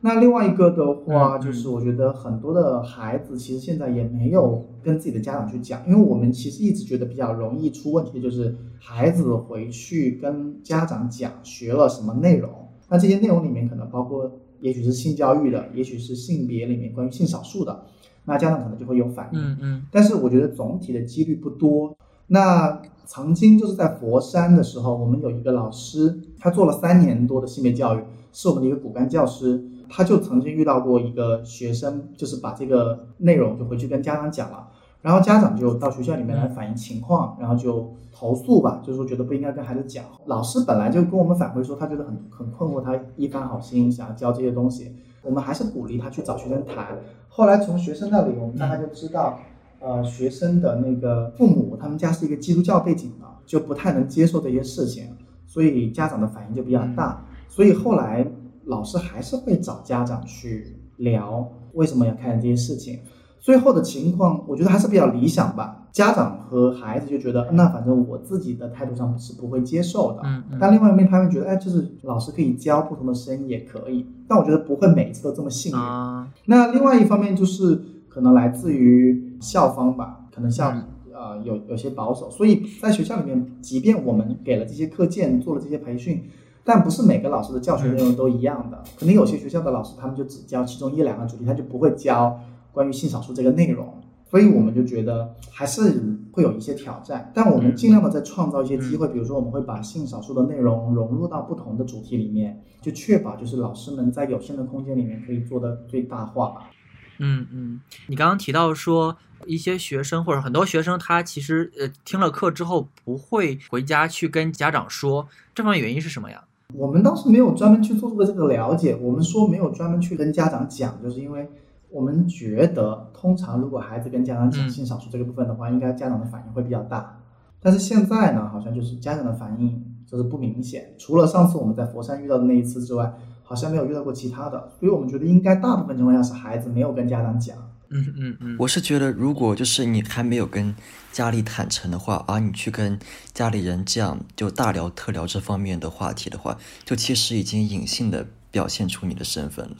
[0.00, 12.48] 那另外一个的话，就是我觉得很多的孩子其实现在也没有跟自己的家长去讲，因为我们其实一直觉得比较容易出问题的就是孩子回去跟家长讲学了什么内容，
[12.92, 17.84] 那这些内容里面可能包括也许是性教育的，也许是性别里面关于性少数的，
[18.26, 19.40] 那家长可能就会有反应。
[19.40, 21.96] 嗯嗯但是我觉得总体的几率不多。
[22.26, 29.64] 那曾经就是在佛山的时候，我们有一个老师，他做了三年多的性别教育，是我们的一个骨干教师。
[29.94, 34.68] 他就曾经遇到过一个学生，就是把这个内容就回去跟家长讲了，
[35.02, 40.04] 然后家长就到学校里面来反映情况，然后就投诉吧，就是说觉得不应该跟孩子讲。
[40.24, 46.96] 老师本来就跟我们反馈说，他觉得很很困惑，他一番好心想要教这些东西，我们还是鼓励他去找学生谈。
[47.28, 49.38] 后来从学生那里，我们大概就知道。
[49.84, 55.08] 呃，学生的那个父母，他们家是一个基督教背景的，就不太能接受这些事情，
[55.44, 57.26] 所以家长的反应就比较大。
[57.48, 58.24] 所以后来
[58.66, 63.00] 老师还是会找家长去聊为什么要看这些事情。
[63.42, 65.80] 最后的情况，我觉得还是比较理想吧。
[65.90, 70.22] 家长和孩子就觉得，那反正我自己的态度上是不会接受的。
[70.24, 75.78] 嗯嗯但另外一面，他们觉得，哎，就是老师可以教不同的声音也可以，但我觉得不会每一次都这么幸运。
[75.78, 86.22] 啊那另外一方面就是可能来自于校方吧，可能校嗯呃有有些保守，所以在学校里面，即便我们给了这些课件，做了这些培训，
[86.64, 88.82] 但不是每个老师的教学内容都一样的。
[88.96, 92.40] 可能有些学校的老师他们就只教其中一两个主题，他就不会教
[92.72, 94.00] 关于性少数这个内容。
[94.30, 106.70] 所以我们就觉得还是会有一些挑战，但我们尽量的在创造一些机会，比如说我们会把性少数的内容融入到不同的主题里面，就确保就是老师们在有限的空间里面可以做的最大化吧。
[107.18, 116.42] 嗯嗯，你刚刚提到说一些学生或者很多学生，他其实呃听了课之后不会回家去跟家长说，这方面原因是什么呀？
[116.72, 121.46] 我们当时没有专门去做过这个了解，我们说没有专门去跟家长讲，就是因为
[121.92, 124.70] 我们觉得通常如果孩子跟家长讲嗯。
[124.70, 127.18] 性少数这个部分的话，应该家长的反应会比较大。
[127.60, 137.56] 但是现在呢，好像就是家长的反应就是不明显，除了上次我们在佛山遇到的那一次之外，好像没有遇到过其他的，所以我们觉得应该大部分情况下是孩子没有跟家长讲。
[137.94, 140.74] 嗯嗯嗯，我是觉得，如果就是你还没有跟
[141.12, 142.98] 家里坦诚的话，而你去跟
[143.34, 149.76] 家里人这样就大聊特聊这方面的话题的话，就其实已经隐性的表现出你的身份了，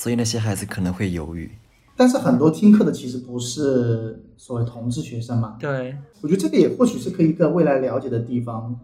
[0.00, 1.50] 所以那些孩子可能会犹豫。
[1.94, 8.74] 但是很多听课的其实不是所谓同志学生嘛，对，我觉得这个也或许是可以一个未来了解的地方，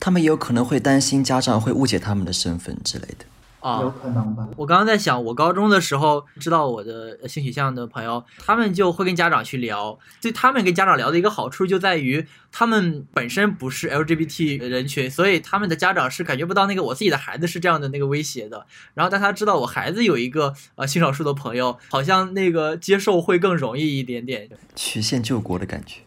[0.00, 3.26] 他们也有可能会担心家长会误解他们的身份之类的。
[3.62, 3.94] 有啊。
[4.02, 4.48] 可能吧。
[4.56, 9.98] 我刚刚在想，我高中的时候知道我的性取向的朋友，他们就会跟家长去聊。
[10.20, 18.66] 对他们跟家长聊的一个好处就在于，他们本身不是 LGBT 人群，所以他们的家长是感觉不到那个我自己的孩子是这样的那个威胁的。
[18.94, 24.48] 然后，但他知道我孩子有一个呃性少数的朋友，好像那个接受会更容易一点点。
[24.74, 26.00] 曲线救国的感觉。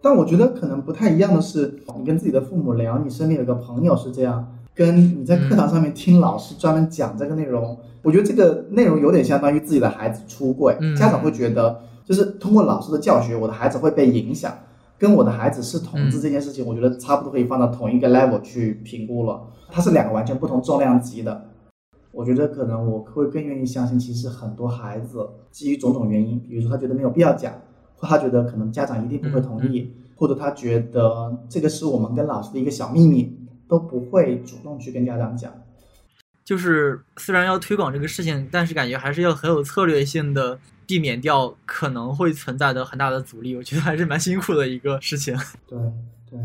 [0.00, 10.94] 但我觉得可能不太一样的是，你跟自己的父母聊，你身边有个朋友是这样，跟你在课堂上面听老师专门讲这个内容，我觉得这个内容有点相当于自己的孩子出柜，嗯。
[10.94, 14.56] 家长会觉得就是通过老师的教学，我的孩子会被影响，
[14.96, 21.46] 跟我的孩子是同志这件事情，我觉得差不多可以放到同一个 level 去评估了，它是两个完全不同重量级的。
[22.12, 27.52] 我觉得可能我会更愿意相信，其实很多孩子基于种种原因，比如说他觉得没有必要讲，
[27.96, 33.36] 或他觉得可能家长一定不会同意，或者他觉得这个是我们跟老师的一个小秘密，
[33.68, 35.52] 都不会主动去跟家长讲。
[36.44, 43.54] 就是虽然要推广这个事情，但是感觉还是要很有策略性的避免掉可能会存在的很大的阻力。
[43.54, 45.36] 我觉得还是蛮辛苦的一个事情。
[45.66, 45.78] 对
[46.30, 46.40] 对，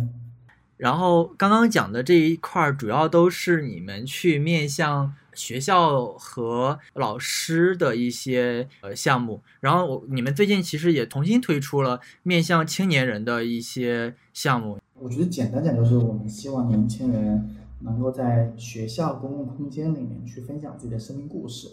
[0.76, 9.42] 然后刚刚讲的这一块儿，主要都是你们去面向学校和老师的一些呃项目。
[9.60, 14.78] 然后我你们最近其实也重新推出了面向青年人的一些项目。
[14.96, 21.70] 我觉得简单讲就是，我们希望年轻人能够在学校公共空间里面去分享自己的生命故事，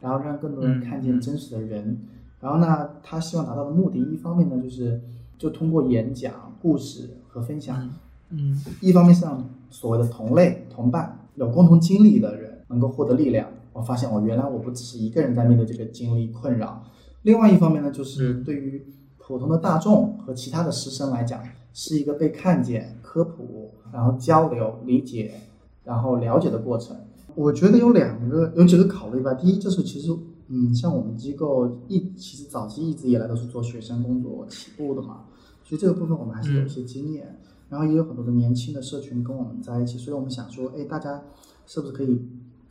[0.00, 2.00] 然后让更多人看见真实的人。
[2.40, 5.00] 然后呢，他希望达到的目的，一方面呢就是
[5.38, 7.94] 就通过演讲、故事和分享，
[8.30, 13.48] 嗯一方面是让所谓的同类、同伴有共同经历的人能够获得力量。
[13.72, 16.82] 我发现我原来我不只是一个人在面对这个经历困扰。
[17.22, 18.86] 另外一方面呢，就是嗯对于
[19.18, 25.34] 普通的大众和其他的师生来讲，是一个被看见、科普，然后交流、理解，
[25.82, 26.96] 然后了解的过程。
[27.34, 29.34] 我觉得有两个有几个考虑吧。
[29.34, 30.12] 第一就是其实，
[30.48, 35.24] 嗯，像我们机构一其实早期一直以来都是做学生工作起步的嘛，
[35.64, 37.40] 所以这个部分我们还是有一些经验。
[37.70, 41.20] 然后也有很多的年轻的社群跟我们在一起，所以我们想说，哎，大家
[41.66, 42.22] 是不是可以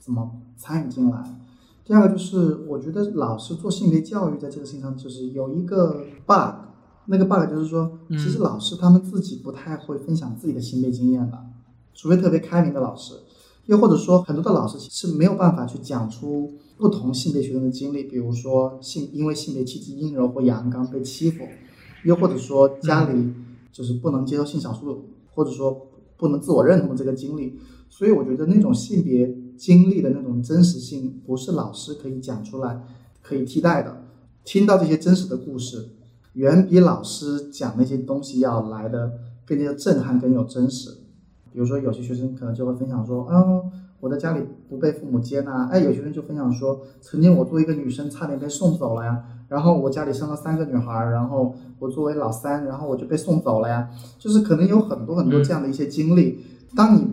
[0.04, 1.40] 怎么参与进来？
[1.86, 6.56] 第二个就是，我觉得老师做性别教育在这个事情上，就是有一个 bug，
[7.06, 8.18] 那个 bug 就是说，嗯。
[8.18, 11.46] 其实老师他们自己不太会分享自己的性别经验的，
[11.94, 13.14] 除非特别开明的老师，
[13.68, 21.46] 又或者说很多的老师是没有办法去讲出不同性别学生的经历，比如说性因为性别气质阴柔或阳刚被欺负，
[22.04, 23.34] 又或者说家里
[23.72, 25.88] 就是不能接受性少数，或者说
[26.18, 27.58] 不能自我认同的这个经历，
[27.90, 29.34] 所以我觉得那种性别
[29.64, 32.82] 经历的那种真实性，不是老师可以讲出来
[33.22, 34.04] 可以替代的。
[34.44, 35.88] 听到这些真实的故事，
[36.34, 39.14] 远比老师讲那些东西要来的
[39.46, 40.90] 更加震撼、更有真实。
[41.54, 43.42] 比如说，有些学生可能就会分享说，啊，
[44.02, 45.70] 我在家里不被父母接纳。
[45.72, 49.24] 哎，有些人就分享说，曾经我作为一个女生差点被送走了呀。
[49.48, 53.90] 然后我家里生了三个女孩儿，然后我作为老三，然后我就被送走了呀。
[54.20, 56.40] 就是可能有很多很多这样的一些经历。
[56.76, 57.13] 当你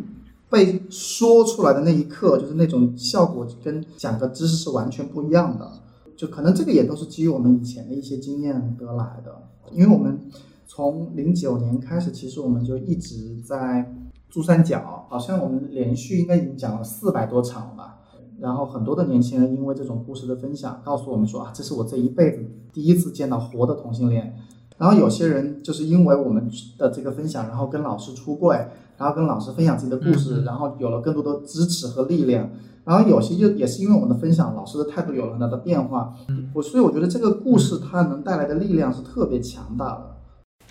[0.51, 5.71] 被说出来的那一刻，就是那种效果跟讲的知识是完全不一样的。
[6.17, 10.21] 就可能这个也都是基于我们以前的一些经验得来的，因为我们
[10.67, 13.91] 从零九年开始，其实我们就一直在
[14.29, 17.97] 珠三角，好像我们连续应该已经讲了四百多场了吧。
[18.39, 24.35] 然后很多的年轻人因为这种故事的分享，告诉我们说啊，这是我这一辈子第一次见到活的同性恋。
[24.81, 28.57] 然后有些人就是因为我们的这个分享，然后跟老师出柜，
[28.97, 32.49] 然后跟老师分享自己的故事，然后有了更多的支持和力量。
[32.83, 36.15] 然后有些就也是因为我们的分享，老师的态度有了很大的变化。
[36.55, 40.17] 我所以我觉得这个故事它能带来的力量是特别强大的。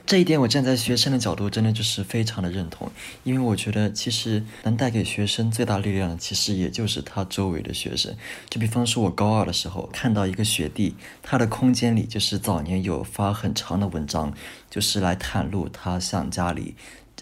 [0.10, 2.92] 这一点我站在学生的角度，真的就是非常的认同，
[3.24, 8.18] 因为我觉得其实能带给学生最大力量的，其实也就是他周围的学生。
[8.50, 14.34] 就比方说，我高二的时候看到一个学弟，他的空间里就是早年有发很长的文章，
[14.68, 16.74] 就是来袒露他向家里，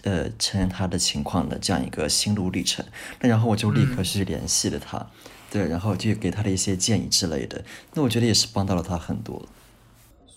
[0.04, 2.82] 呃，承认他的情况的这样一个心路历程。
[3.20, 5.06] 那然后我就立刻去联系了他，
[5.50, 7.62] 对，然后就给他的一些建议之类的。
[7.92, 9.46] 那我觉得也是帮到了他很多。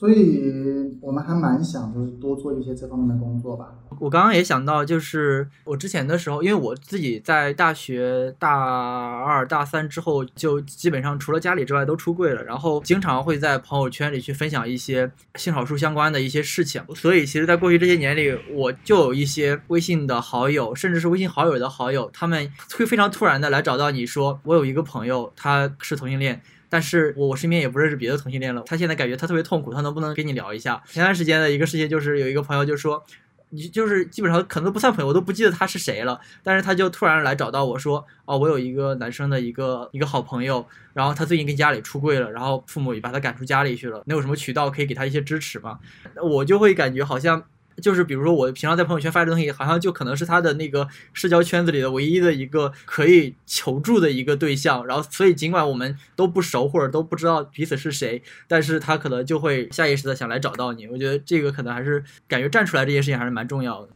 [0.01, 3.67] 所以我们还蛮想就是多做一些这方面的工作吧。
[3.99, 16.83] 我刚刚也想到，就是我之前的时候，因为我自己在大学大二、大三之后，就基本上除了家里之外都出柜了，然后经常会在朋友圈里去分享一些性少数相关的一些事情。
[16.95, 26.41] 所以，其实，在过去这些年里，我就有一些微信的好友，甚至是微信好友的好友，他们会非常突然的来找到你说，我有一个朋友，他是同性恋。
[26.71, 30.81] 但是我我身边也不认识别的同性恋了，他现在感觉他特别痛苦，他能不能跟你聊一下？
[30.87, 33.03] 前段时间的一个事情就是有一个朋友就说，
[33.49, 36.17] 你就是基本上可能都不算朋友，我都不记得他是谁了。
[36.41, 45.77] 但是他就突然来找到我说，哦，我有一个男生的一个一个好朋友，然后他最近跟家里出柜了，然后父母也把他赶出家里去了，能有什么渠道可以给他一些支持吗？
[46.23, 47.43] 我就会感觉好像。
[47.77, 54.85] 就是比如说，我平常在朋友圈发的东西，好像就可能是他的那个社交圈子里的唯一的一个可以求助的一个对象。
[54.85, 60.87] 然后，所以尽管我们都不熟或者都不知道彼此是谁，但是他可能就会下意识的想来找到你。
[60.87, 63.89] 我觉得这个可能还是感觉站出来这件事情还是蛮重要的。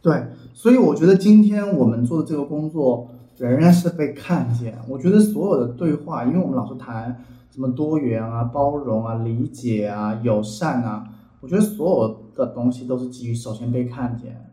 [0.00, 3.08] 对，所以我觉得今天我们做的这个工作
[3.38, 4.76] 仍然是被看见。
[4.88, 11.04] 我觉得所有的对话，因为我们老是谈什么多元啊、包容啊、理解啊、友善啊。
[11.42, 14.48] 我觉得所有的东西都是基于首先被看见，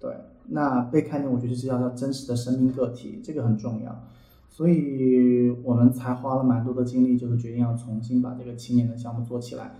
[0.00, 0.10] 对，
[0.48, 4.08] 那被看见，我觉得是要要真实的生命个体，这个很重要，
[4.48, 9.72] 所以我们才花了蛮多的精力，就是决定要重新把这个青年的项目做起来。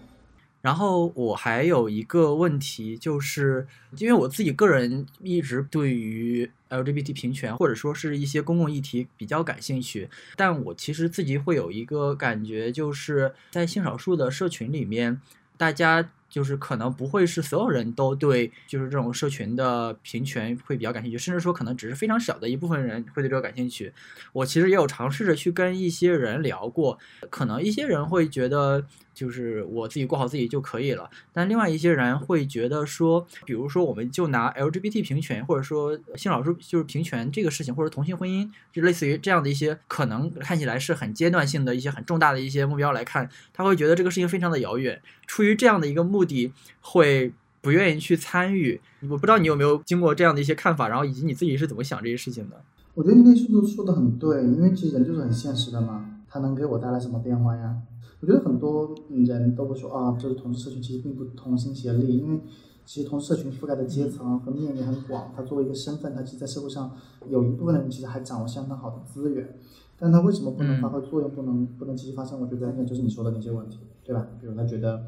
[0.61, 15.19] 然后我还有一个问题，就是因为我自己个人一直对于 LGBT 平权或者说是一些公共议题比较感兴趣，但我其实自己会有一个感觉，就是在性少数的社群里面，
[15.57, 16.11] 大家。
[16.33, 23.93] 就是可能不会是所有人都对，就是这种社群的平权会比较感兴趣，甚至说可能只是非常小的一部分人会对这个感兴趣。
[24.33, 28.83] 我其实也有尝试着去跟一些人聊过，可能一些人会觉得。
[29.15, 48.81] 就是我自己过好自己就可以了，但另外一些人会觉得说，比如说我们就拿 LGBT 平权，或者说性少数就是平权这个事情，或者同性婚姻，就类似于这样的一些可能看起来是很阶段性的一些很重大的一些目标来看，他会觉得这个事情非常的遥远，出于这样的一个目的，会不愿意去参与。
[49.03, 52.61] 我不知道你有没有经过这样的一些看法，然后以及你自己是怎么想这些事情的？
[52.95, 57.77] 我觉得你那速度说的很对，因为其实人就是很现实的嘛，他能给我带来什么变化呀？
[58.23, 62.41] 我觉得很多人都会说啊，就是同志社群其实并不同心协力，因为
[62.87, 66.93] 其实同志社群覆盖的阶层和面也很广，他作为一个身份，他其实在社会上
[67.29, 69.59] 有一部分的人其实还掌握相当好的资源，
[69.99, 72.41] 但他为什么不能发挥作用，不能不能积极发生？
[72.41, 74.25] 我觉得就是你说的那些问题，对吧？
[74.41, 75.03] 比如他觉得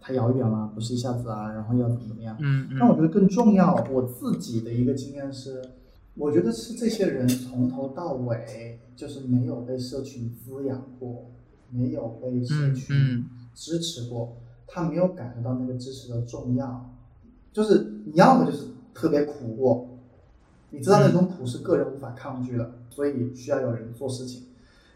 [0.00, 2.36] 太遥远了，不是一下子啊，然后要怎么怎么样？
[2.40, 5.62] 嗯但我觉得更重要，我自己的一个经验是，
[6.16, 11.26] 我觉得是这些人从头到尾就是没有被社群滋养过。
[11.72, 16.90] 没有被社区支持过，他没有感受到那个支持的重要。
[17.52, 19.88] 就是你要么就是特别苦过，
[20.70, 24.44] 你知道那种苦是个人无法抗拒的，所以需要有人做事情；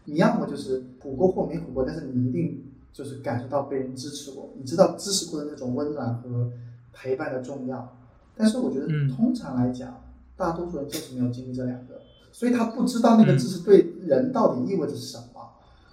[0.05, 6.51] 你要么就是苦过或没苦过，但是你一定就是感受到被人支持过，你知道支持过的那种温暖和
[6.93, 7.95] 陪伴的重要。
[8.35, 10.01] 但是我觉得通常来讲，
[10.35, 15.36] 大多数人就是没有经历这两个，所以他不知道那个支持对人到底意味着什么。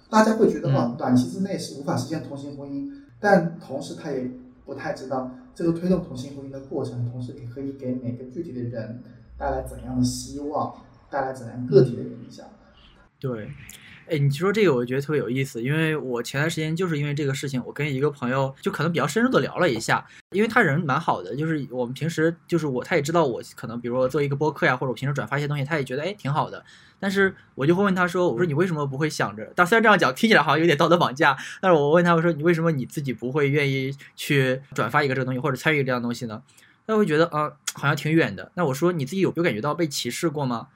[0.09, 4.29] 大家会觉得哦，短期之内是无法实现同性婚姻，但同时他也
[4.65, 9.01] 不太知道这个推动同性婚姻的过程，同时也可以给每个具体的人
[9.37, 10.75] 带来怎样的希望，
[11.09, 12.45] 带来怎样个体的影响。
[13.19, 13.49] 对。
[14.07, 26.63] 哎，你说这个，我觉得特别有意思，因为我前段时间就是因为这个事情，我跟一个朋友就可能比较深入的聊了一下，因为他人蛮好的，就是我们平时就是我，他也知道我可能比如说做一个播客呀，或者我平时转发一些东西，他也觉得哎挺好的，
[26.99, 29.51] 但是我就会问他说，我说你为什么不会想着？
[29.55, 36.43] 但虽然这样讲听起来好像有点道德绑架，但是我问他我说你为什么你自己不会愿意去转发一个这个东西或者参与这样东西呢？
[36.85, 38.51] 他会觉得啊好像挺远的。
[38.53, 40.67] 那我说你自己有没有感觉到被歧视过吗？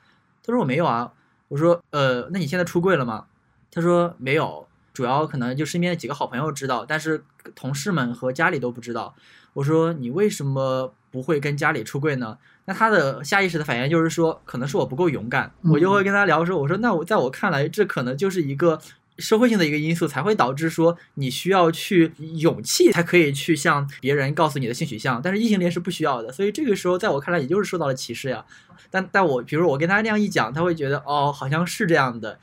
[0.44, 1.12] 他说我没有啊。
[1.50, 3.26] 我说，呃，那你现在出柜了吗？
[3.72, 7.24] 他说没有，主要可能就身边的几个好朋友知道，但是
[7.54, 9.14] 同事们和家里都不知道。
[9.54, 12.38] 我说你为什么不会跟家里出柜呢？
[12.66, 15.52] 那他的下意识的反应就是说，可能是我不够勇敢。
[15.64, 18.80] 我就会跟他聊说，我说那我在我看来，这可能就是一个
[19.20, 28.44] 社会性的一个因素，才会导致说你需要去勇气才可以去向别人告诉你的性取向，但是异性恋是不需要的，所以这个时候在我看来，也就是受到了歧视呀。
[28.90, 32.40] 但但我比如我跟他那样一讲，他会觉得哦，好像是这样的，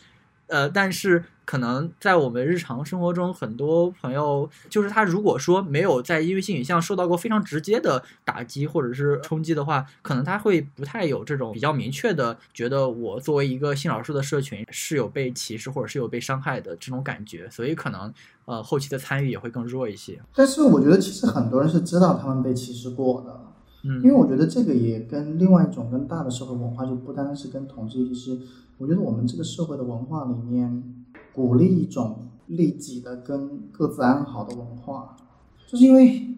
[0.49, 1.25] 呃，但是。
[1.47, 18.13] 可能在我们日常生活中，很多朋友就是他，如果说没有在因为性取向受到过非常直接的打击或者是冲击的话，可能他会不太有这种比较明确的觉得我作为一个性少数的社群是有被歧视或者是有被伤害的这种感觉，所以可能
[18.47, 20.21] 呃后期的参与也会更弱一些。
[20.35, 23.41] 但是我觉得其实很多人是知道他们被歧视过的，
[23.85, 28.37] 嗯，因为我觉得这个也跟另外一种更大的社会文化就不单单是跟同志议题，是
[28.79, 30.93] 我觉得我们这个社会的文化里面。
[31.35, 35.19] 鼓励一种利己的跟各自安好的文化，
[35.67, 36.35] 就是因为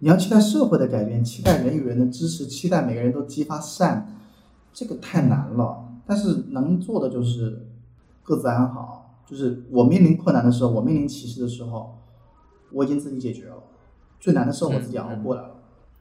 [0.00, 4.16] 你要期待社会的改变，期待人与人的支持，期待每个人都激发善，
[4.72, 5.88] 这个太难了。
[6.04, 7.68] 但是能做的就是
[8.24, 11.98] 各自安好，就是我面临困难的时候，我面临歧视的时候，
[12.72, 13.62] 我已经自己解决了，
[14.18, 15.54] 最难的时候我自己熬过来了，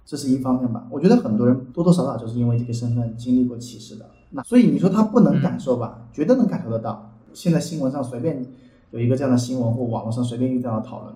[0.04, 0.88] 这是一方面吧。
[0.90, 6.08] 我觉得很多人多多少少就是因为这个身份经历过歧视的，那所以你说他不能感受吧？
[6.12, 7.12] 绝对能感受得到。
[7.34, 8.46] 现在新闻上随便
[8.92, 11.14] 有一个这样的新闻，或网络上随便一个这样的讨论，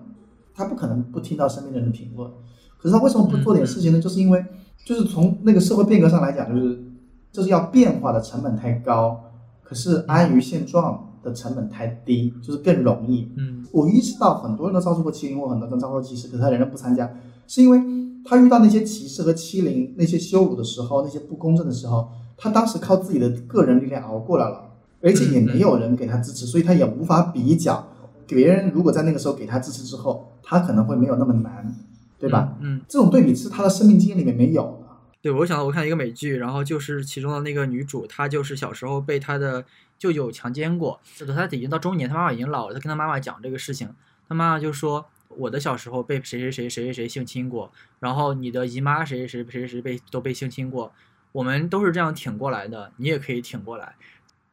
[0.54, 2.30] 他不可能不听到身边的人的评论。
[2.78, 4.00] 可是他为什么不做点事情呢？
[4.00, 4.44] 就是因为，
[4.84, 6.78] 就是从那个社会变革上来讲，就是
[7.32, 9.18] 就是要变化的成本太高，
[9.62, 13.28] 可是安于现状的成本太低，就是更容易。
[13.36, 17.10] 嗯，我意识到很多人都遭受过欺凌，或很多人遭受过歧视，可是他仍然不参加，
[17.46, 17.80] 是因为
[18.24, 24.62] 他遇到那些歧视和欺凌、那些羞辱的时候，那些不公正的时候，他当时靠自己的个人力量熬过来了。
[25.02, 27.86] 而且也没有人给他支持，所以他也无法比较。
[28.26, 31.72] 别人如果在那个时候给他支持之后，他可能会没有那么难，
[32.18, 32.56] 对吧？
[32.60, 34.96] 嗯，这种对比是他的生命经验里面没有的。
[35.20, 39.64] 对，我想到我看一个美剧，然后就是其中的那个女主，她就是小时候被她的
[39.98, 40.98] 舅舅强奸过，
[41.34, 43.88] 她已经到中年，她妈妈已经老了，她跟她妈妈讲这个事情，
[44.28, 45.04] 她妈妈就说
[45.36, 47.70] ：“我的小时候被谁谁谁谁谁谁性侵过，
[48.00, 50.90] 然后你的姨妈谁谁谁谁谁谁被都被性侵过，
[51.36, 53.94] 我们都是这样挺过来的，你也可以挺过来。”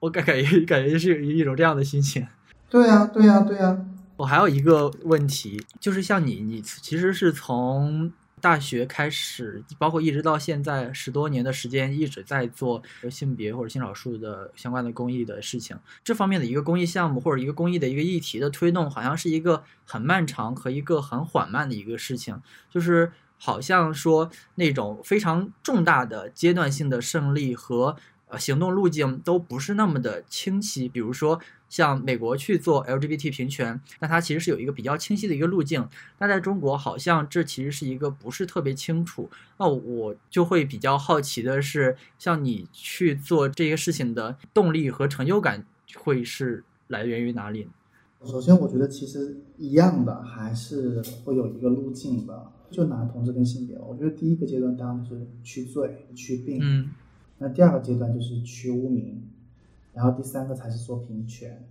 [0.01, 2.27] 我感感觉感觉是一种这样的心情。
[2.69, 3.85] 对呀，对呀，对呀。
[4.17, 8.11] 我还有一个问题，就是像你，你其实是从
[8.41, 15.77] 大学开始，包括一直到现在十多年的时间，一直在做性别或者性少数的相关的公益的事情。
[16.03, 22.41] 这方面的一个公益项目或者一个公益的一个议题的推动，好像是一个很漫长和一个很缓慢的一个事情。
[22.69, 23.13] 就是
[23.45, 28.39] 好像说那种非常重大的阶段性的胜利和呃。
[28.39, 35.85] 行动路径都不是那么的清晰，比如说像美国去做 LGBT 平权，那它其实是有一个比较清晰的一个路径。
[36.19, 39.29] 那在中国，好像这其实是一个不是特别清楚。
[39.57, 45.65] 那我就会比较好奇的是，像你去做这些事情的动力和成就感
[45.95, 47.67] 会是来源于哪里？
[48.25, 52.51] 首先，我觉得其实一样的，还是会有一个路径的。
[52.71, 56.57] 就拿同志跟性别，我觉得第一个阶段当然是去罪、去病。
[56.59, 56.89] 嗯。
[57.37, 59.21] 那第二个阶段就是去污名，
[59.93, 61.63] 然后第三个才是说平权。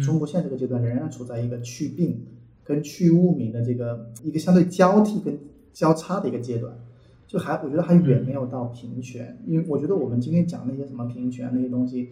[0.00, 2.24] 中国现在这个阶段仍然处在一个去病
[2.64, 5.38] 跟去污名的这个一个相对交替跟
[5.74, 6.74] 交叉的一个阶段，
[7.26, 9.38] 就还我觉得还远没有到平权。
[9.46, 12.08] 因为我觉得我们今天讲那些什么平权那些东西，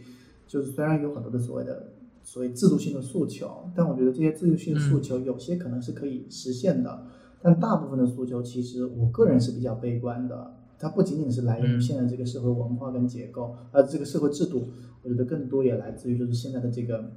[0.47, 1.89] 就是虽然有很多的所谓的
[2.27, 7.07] 所谓制度性的诉求，但我觉得这些制度性的诉求有些可能是可以实现的，
[7.41, 10.57] 但大部分的诉求其实我个人是比较悲观的。
[10.77, 14.69] 它不仅仅是来源于现在这个社会文化跟结构，呃，这个社会制度，
[15.05, 17.13] 我觉得更多也来自于就是现在的这个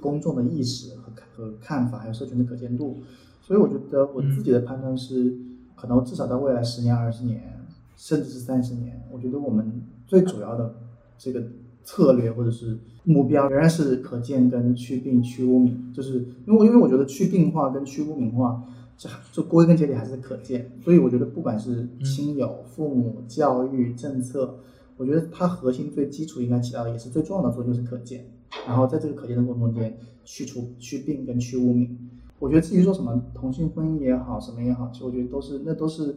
[0.00, 2.96] 公众的意识和和看法，还有社群的可见度。
[3.42, 5.36] 所以我觉得我自己的判断是，
[5.76, 10.74] 可能至少在未来十年、二十年，甚至是三十年，我觉得我们最主要的
[11.18, 11.44] 这个
[11.86, 18.62] 策略或者是目标，仍然是可见跟去病去污名，就是因为因为我觉得去病化跟去污名化。
[18.98, 24.58] 这这归根结底还是可见，所以我觉得不管是亲友、父母、教育、政策，
[24.96, 28.24] 我觉得它核心最基础应该起到的也是最重要的作用，就是可见。
[28.66, 31.94] 然后在这个可见的过程中间，去除去病跟去污名。
[32.38, 36.16] 我觉得至于说什么同性婚姻也好，什么也好，其实我觉得都是那都是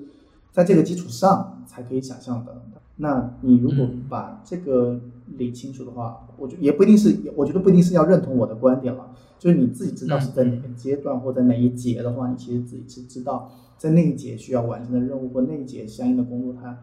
[0.53, 2.61] 在这个基础上才可以想象的。
[2.95, 5.01] 那你如果把这个
[5.37, 9.11] 理清楚的话，我觉也不一定是，我觉得不一定是要认同我的观点了。
[9.37, 16.77] 就是你自己知道是在哪个阶段或者哪一节的话，你其实自己是知道在那一节需要完成的任务或那一节相应的工作，它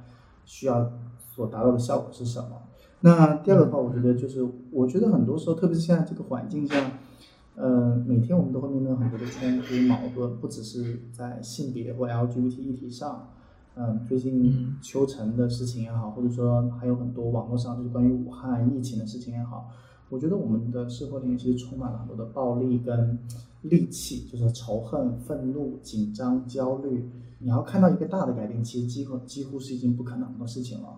[0.47, 0.90] 需要
[1.34, 2.62] 所达到的效果是什么。
[3.01, 6.92] 那第二个的话，我觉得就是我觉得很多时候，特别是现在这个环境下，
[7.57, 13.28] 呃，每天我们都会面对很多的冲突矛盾，不只是在性别或 LGBT 议题上。
[13.78, 19.68] 嗯，最近秋城的事情也好，或者说还有很多网络上就是关于武汉疫情的事情也好，
[20.08, 23.18] 我觉得我们的社会里面其实充满了很多的暴力跟
[23.64, 27.06] 戾气，就是仇恨、愤怒、紧张、焦虑。
[27.38, 30.88] 你要看到一个大的改变，其实几乎几乎是一件不可能的事情了。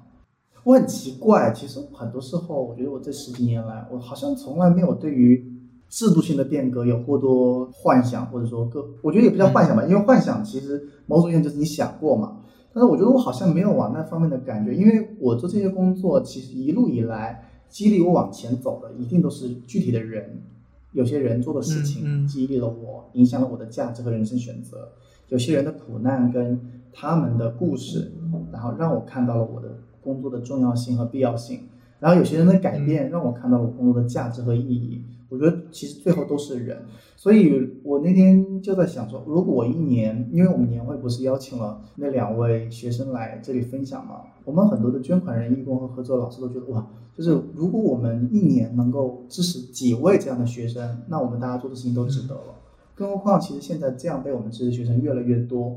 [0.63, 5.53] 我很奇怪，其实很多时候，我觉得我这十几年来，我好像从来没有对于
[5.89, 12.38] 制度性的变革有过多幻想，或者说个，我觉得也不叫幻想吧，因为幻想其实某种意义上就是你想过嘛。
[12.79, 20.45] 但是我觉得我好像没有往那方面的感觉，因为我做这些工作，其实一路以来激励我往前走的，一定都是具体的人，
[20.93, 24.93] 有些人做的事情激励了我，影响了我的价值和人生选择。
[25.27, 26.61] 有些人的苦难跟
[26.93, 28.13] 他们的故事，
[28.53, 31.63] 然后让我看到了我的工作的重要性和必要性。
[32.01, 35.03] 然后有些人的改变，让我看到了我工作的价值和意义。
[35.31, 36.79] 我觉得其实最后都是人，
[37.15, 52.55] 所以我那天就在想说，如果我一年，因为我们年会不是邀请了那两位学生来这里分享嘛，我们很多的捐款人、义工和合作老师都觉得哇，就是如果我们一年能够支持几位这样的学生，那我们大家做的事情都值得了。
[52.95, 55.77] 更何况，其实现在这样被我们支持学生越来越多，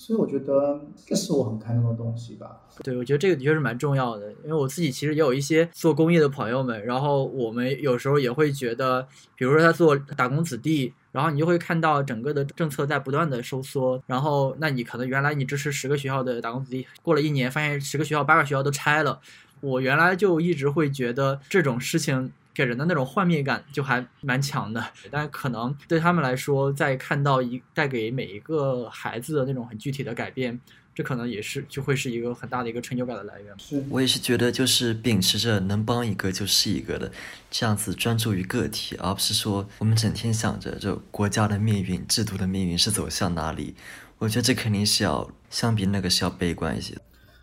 [0.00, 2.62] 所以我觉得这是我很看重的东西吧。
[2.82, 19.20] 对，我觉得这个的确是蛮重要的，因为我自己其实也有一些做公益的朋友们，然后我们有时候也会觉得，比如说他做打工子弟，然后你就会看到整个的政策在不断的收缩，然后那你可能原来你支持十个学校的打工子弟，过了一年发现十个学校八个学校都拆了，
[19.60, 22.32] 我原来就一直会觉得这种事情。
[22.60, 30.60] 给人的那种幻灭感就还蛮强的，但可能对他们来说，在看到一带给每一个孩子的那种很具体的改变，
[30.94, 33.54] 这可能也是就会是一个很大的一个成就感的来源。
[33.58, 37.10] 是我也是觉得，就是秉持着能帮一个就是一个的
[37.50, 43.74] 这样子专注于个体，而不是说我们整天想着这国家的命运、制度的命运是走向哪里。
[44.18, 46.94] 我觉得这肯定是要相比那个是要悲观一些。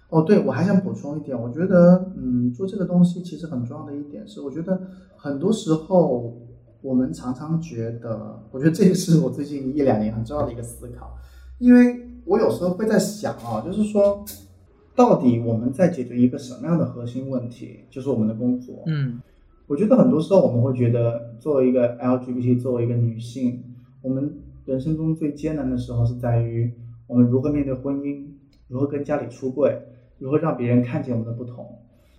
[0.09, 4.79] 哦，对，我还想补充一点，我觉得，嗯，做这个东西其实很重要的一点是，我觉得
[5.17, 6.37] 很多时候
[6.81, 11.17] 我们常常觉得，我觉得这也是我最近一两年很重要的一个思考，
[11.59, 14.23] 因为我有时候会在想啊，就是说，
[14.95, 18.83] 到底我们在解决一个什么样的核心问题，就是我们的工作。
[18.85, 19.19] 嗯，
[19.67, 23.63] 我觉得很多时候我们会觉得，作为一个 LGBT，作为一个女性，
[24.01, 26.71] 我们人生中最艰难的时候是在于
[27.07, 28.27] 我们如何面对婚姻，
[28.67, 29.81] 如何跟家里出柜。
[30.19, 31.63] 如何让别人看见我们的不同？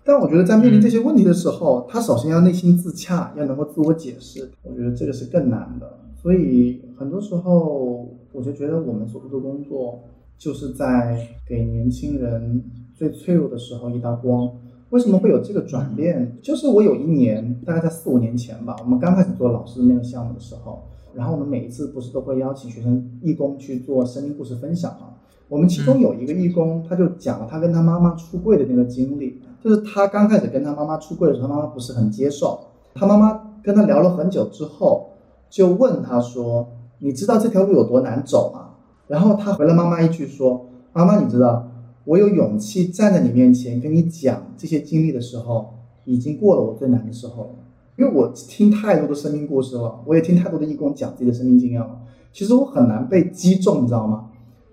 [0.05, 4.51] 但我觉得在面临这些问题的时候，他首先要内心自洽，要能够自我解释。
[4.63, 5.99] 我觉得这个是更难的。
[6.21, 10.01] 所以很多时候，我就觉得我们所做的工作，
[10.39, 12.63] 就是在给年轻人
[12.95, 14.51] 最脆弱的时候一道光。
[14.91, 16.39] 为什么会有这个转变？
[16.41, 20.83] 就是我有一年，大概在四五年前吧，我们刚开始做老师那个项目的时候，
[21.15, 25.11] 然后我们每一次不是都会邀请学生义工去做生命故事分享吗？
[25.51, 32.61] 我们其中有一个义工，他就讲了他跟他妈妈出柜的那个经历，就是他刚开始跟他妈妈出柜的时候，他妈妈不是很接受。
[32.95, 35.11] 他妈妈跟他聊了很久之后，
[35.51, 38.71] 就问他说：“你知道这条路有多难走吗？”
[39.09, 41.69] 然后他回了妈妈一句说：“妈妈，你知道，
[42.05, 47.51] 我有勇气站在你面前跟你讲这些经历的时候，已经过了我最难的时候了。
[47.97, 51.99] 因为我听太多的生命故事了，我也听太多的义工讲自己的生命经验了，
[52.33, 54.27] 其实我很难被击中，你知道吗？”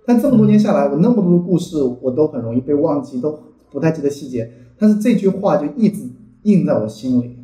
[0.05, 3.39] 但这么多年下来，我那么多的故事，我都很容易被忘记，都
[3.71, 4.51] 不太记得细节。
[4.77, 6.01] 但是这句话就一直
[6.43, 7.37] 印在我心里，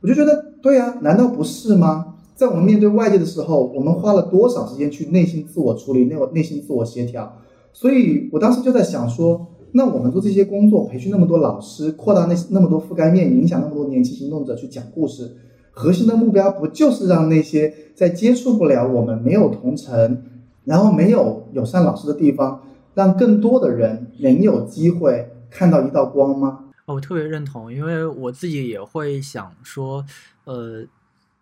[0.00, 2.14] 我就觉得，对呀，难道不是吗？
[2.34, 7.32] 在我们面对外界的时候，我们花了多少时间去内心自我处理，内内心自我协调？
[7.72, 15.36] 所以我当时就在想说，那我们做这些工作，培训那么多老师，扩大那那么多覆盖面，影响那么多年轻行动者去讲故事，
[15.72, 20.22] 核心的目标不就是让那些在接触不了我们、没有同城？
[20.64, 22.60] 然后没有友善老师的地方，
[22.94, 26.64] 让更多的人能有机会看到一道光吗？
[26.84, 30.04] 哦，我特别认同，因为我自己也会想说，
[30.44, 30.84] 呃，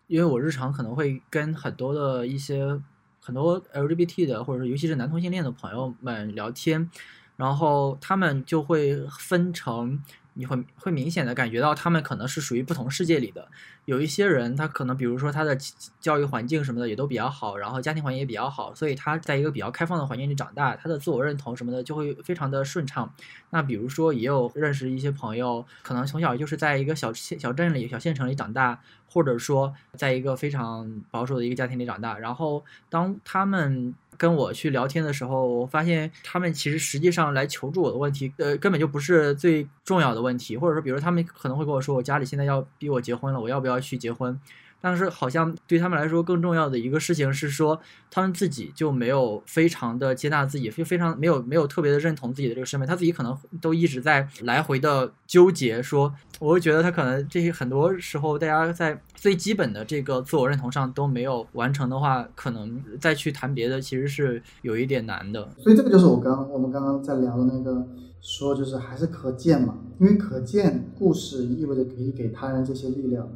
[0.07, 2.79] 因为我日常可能会跟很多的一些
[3.19, 6.89] 很多 LGBT 的，或者说尤其是男同性恋的朋友们聊天，
[7.35, 10.01] 然后他们就会分成。
[10.37, 13.47] 你会会明显的感觉到，他们可能是属于不同世界里的。
[13.85, 15.55] 有一些人，他可能比如说他的
[15.99, 23.11] 教育环境什么的也都比较好，然后家庭环境也比较好，所以他在一个比较开放的环境里长大，他的自我认同什么的就会非常的顺畅。
[23.51, 33.93] 那比如说，也有认识一些朋友，可能从小就是在一个小小镇里、小县城里长大，或者说在一个非常保守的一个家庭里长大，然后当他们。
[34.17, 44.39] 跟我去聊天的时候，我发现他们其实实际上来求助我的问题，呃，根本就不是最重要的问题，或者说，比如他们可能会跟我说，我家里现在要逼我结婚了，我要不要要去结婚？
[44.81, 47.79] 但是好像对他们来说更重要的一个事情是说，
[48.11, 55.81] 他们自己就没有非常的接纳自己，就非常没有没有特别的认同自己的这个身份，他自己可能都一直在来回的纠结。
[55.81, 65.49] 说，我会觉得他可能这些很多时候，大家在最基本的这个自我认同上都没有完成的话，可能再去谈别的其实是有一点难的。
[65.57, 67.87] 所以这个就是我刚我们刚刚在聊的那个。
[68.27, 73.29] 说就是还是可见嘛，因为可见故事意味着可以给他人这些力量。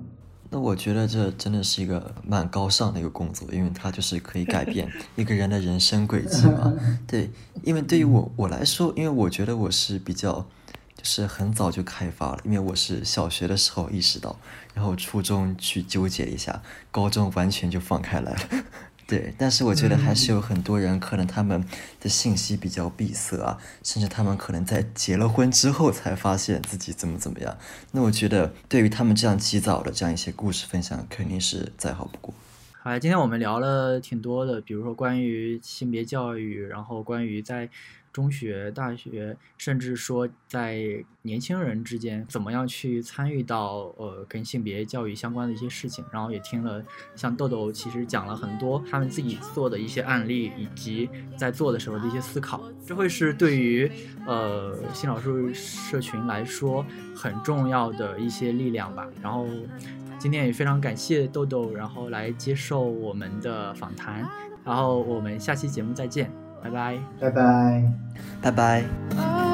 [0.51, 6.73] 那我觉得这真的是一个蛮高尚的一个工作，因为它就是可以改变 一个人的人生轨迹嘛。
[7.05, 7.29] 对，
[7.61, 10.47] 因为对于我我来说，因为我觉得我是比较
[10.95, 14.35] 就是很早就开发了，因为我是小学的时候意识到，
[14.73, 18.39] 然后初中去纠结一下，高中完全就放开来了。
[19.09, 21.65] 对，但是我觉得还是有很多人，可能他们
[21.99, 27.57] 的信息比较闭塞啊，甚至他们可能在结了婚之后才发现自己怎么怎么样。
[27.91, 32.31] 那我觉得，对于他们这样及早的这样一些故事分享，肯定是再好不过。
[32.83, 37.67] 好，今天我们聊了挺多的，比如说关于性别教育，然后关于在。
[38.11, 46.03] 中学、大学，甚至说在年轻人之间，怎么样去参与到呃跟性别教育相关的一些事情？
[46.11, 46.83] 然后也听了
[47.15, 52.61] 像豆豆其实讲了很多他们自己做的一些案例，以及在做的时候的一些思考。
[52.85, 53.91] 这会是对于
[54.25, 56.85] 呃新老师社群来说
[57.15, 59.07] 很重要的一些力量吧。
[59.21, 59.45] 然后
[60.17, 64.27] 今天也非常感谢豆豆，然后来接受我们的访谈。
[64.65, 66.31] 然后我们下期节目再见。
[66.63, 67.83] 拜拜，拜拜，
[68.41, 69.48] 拜拜。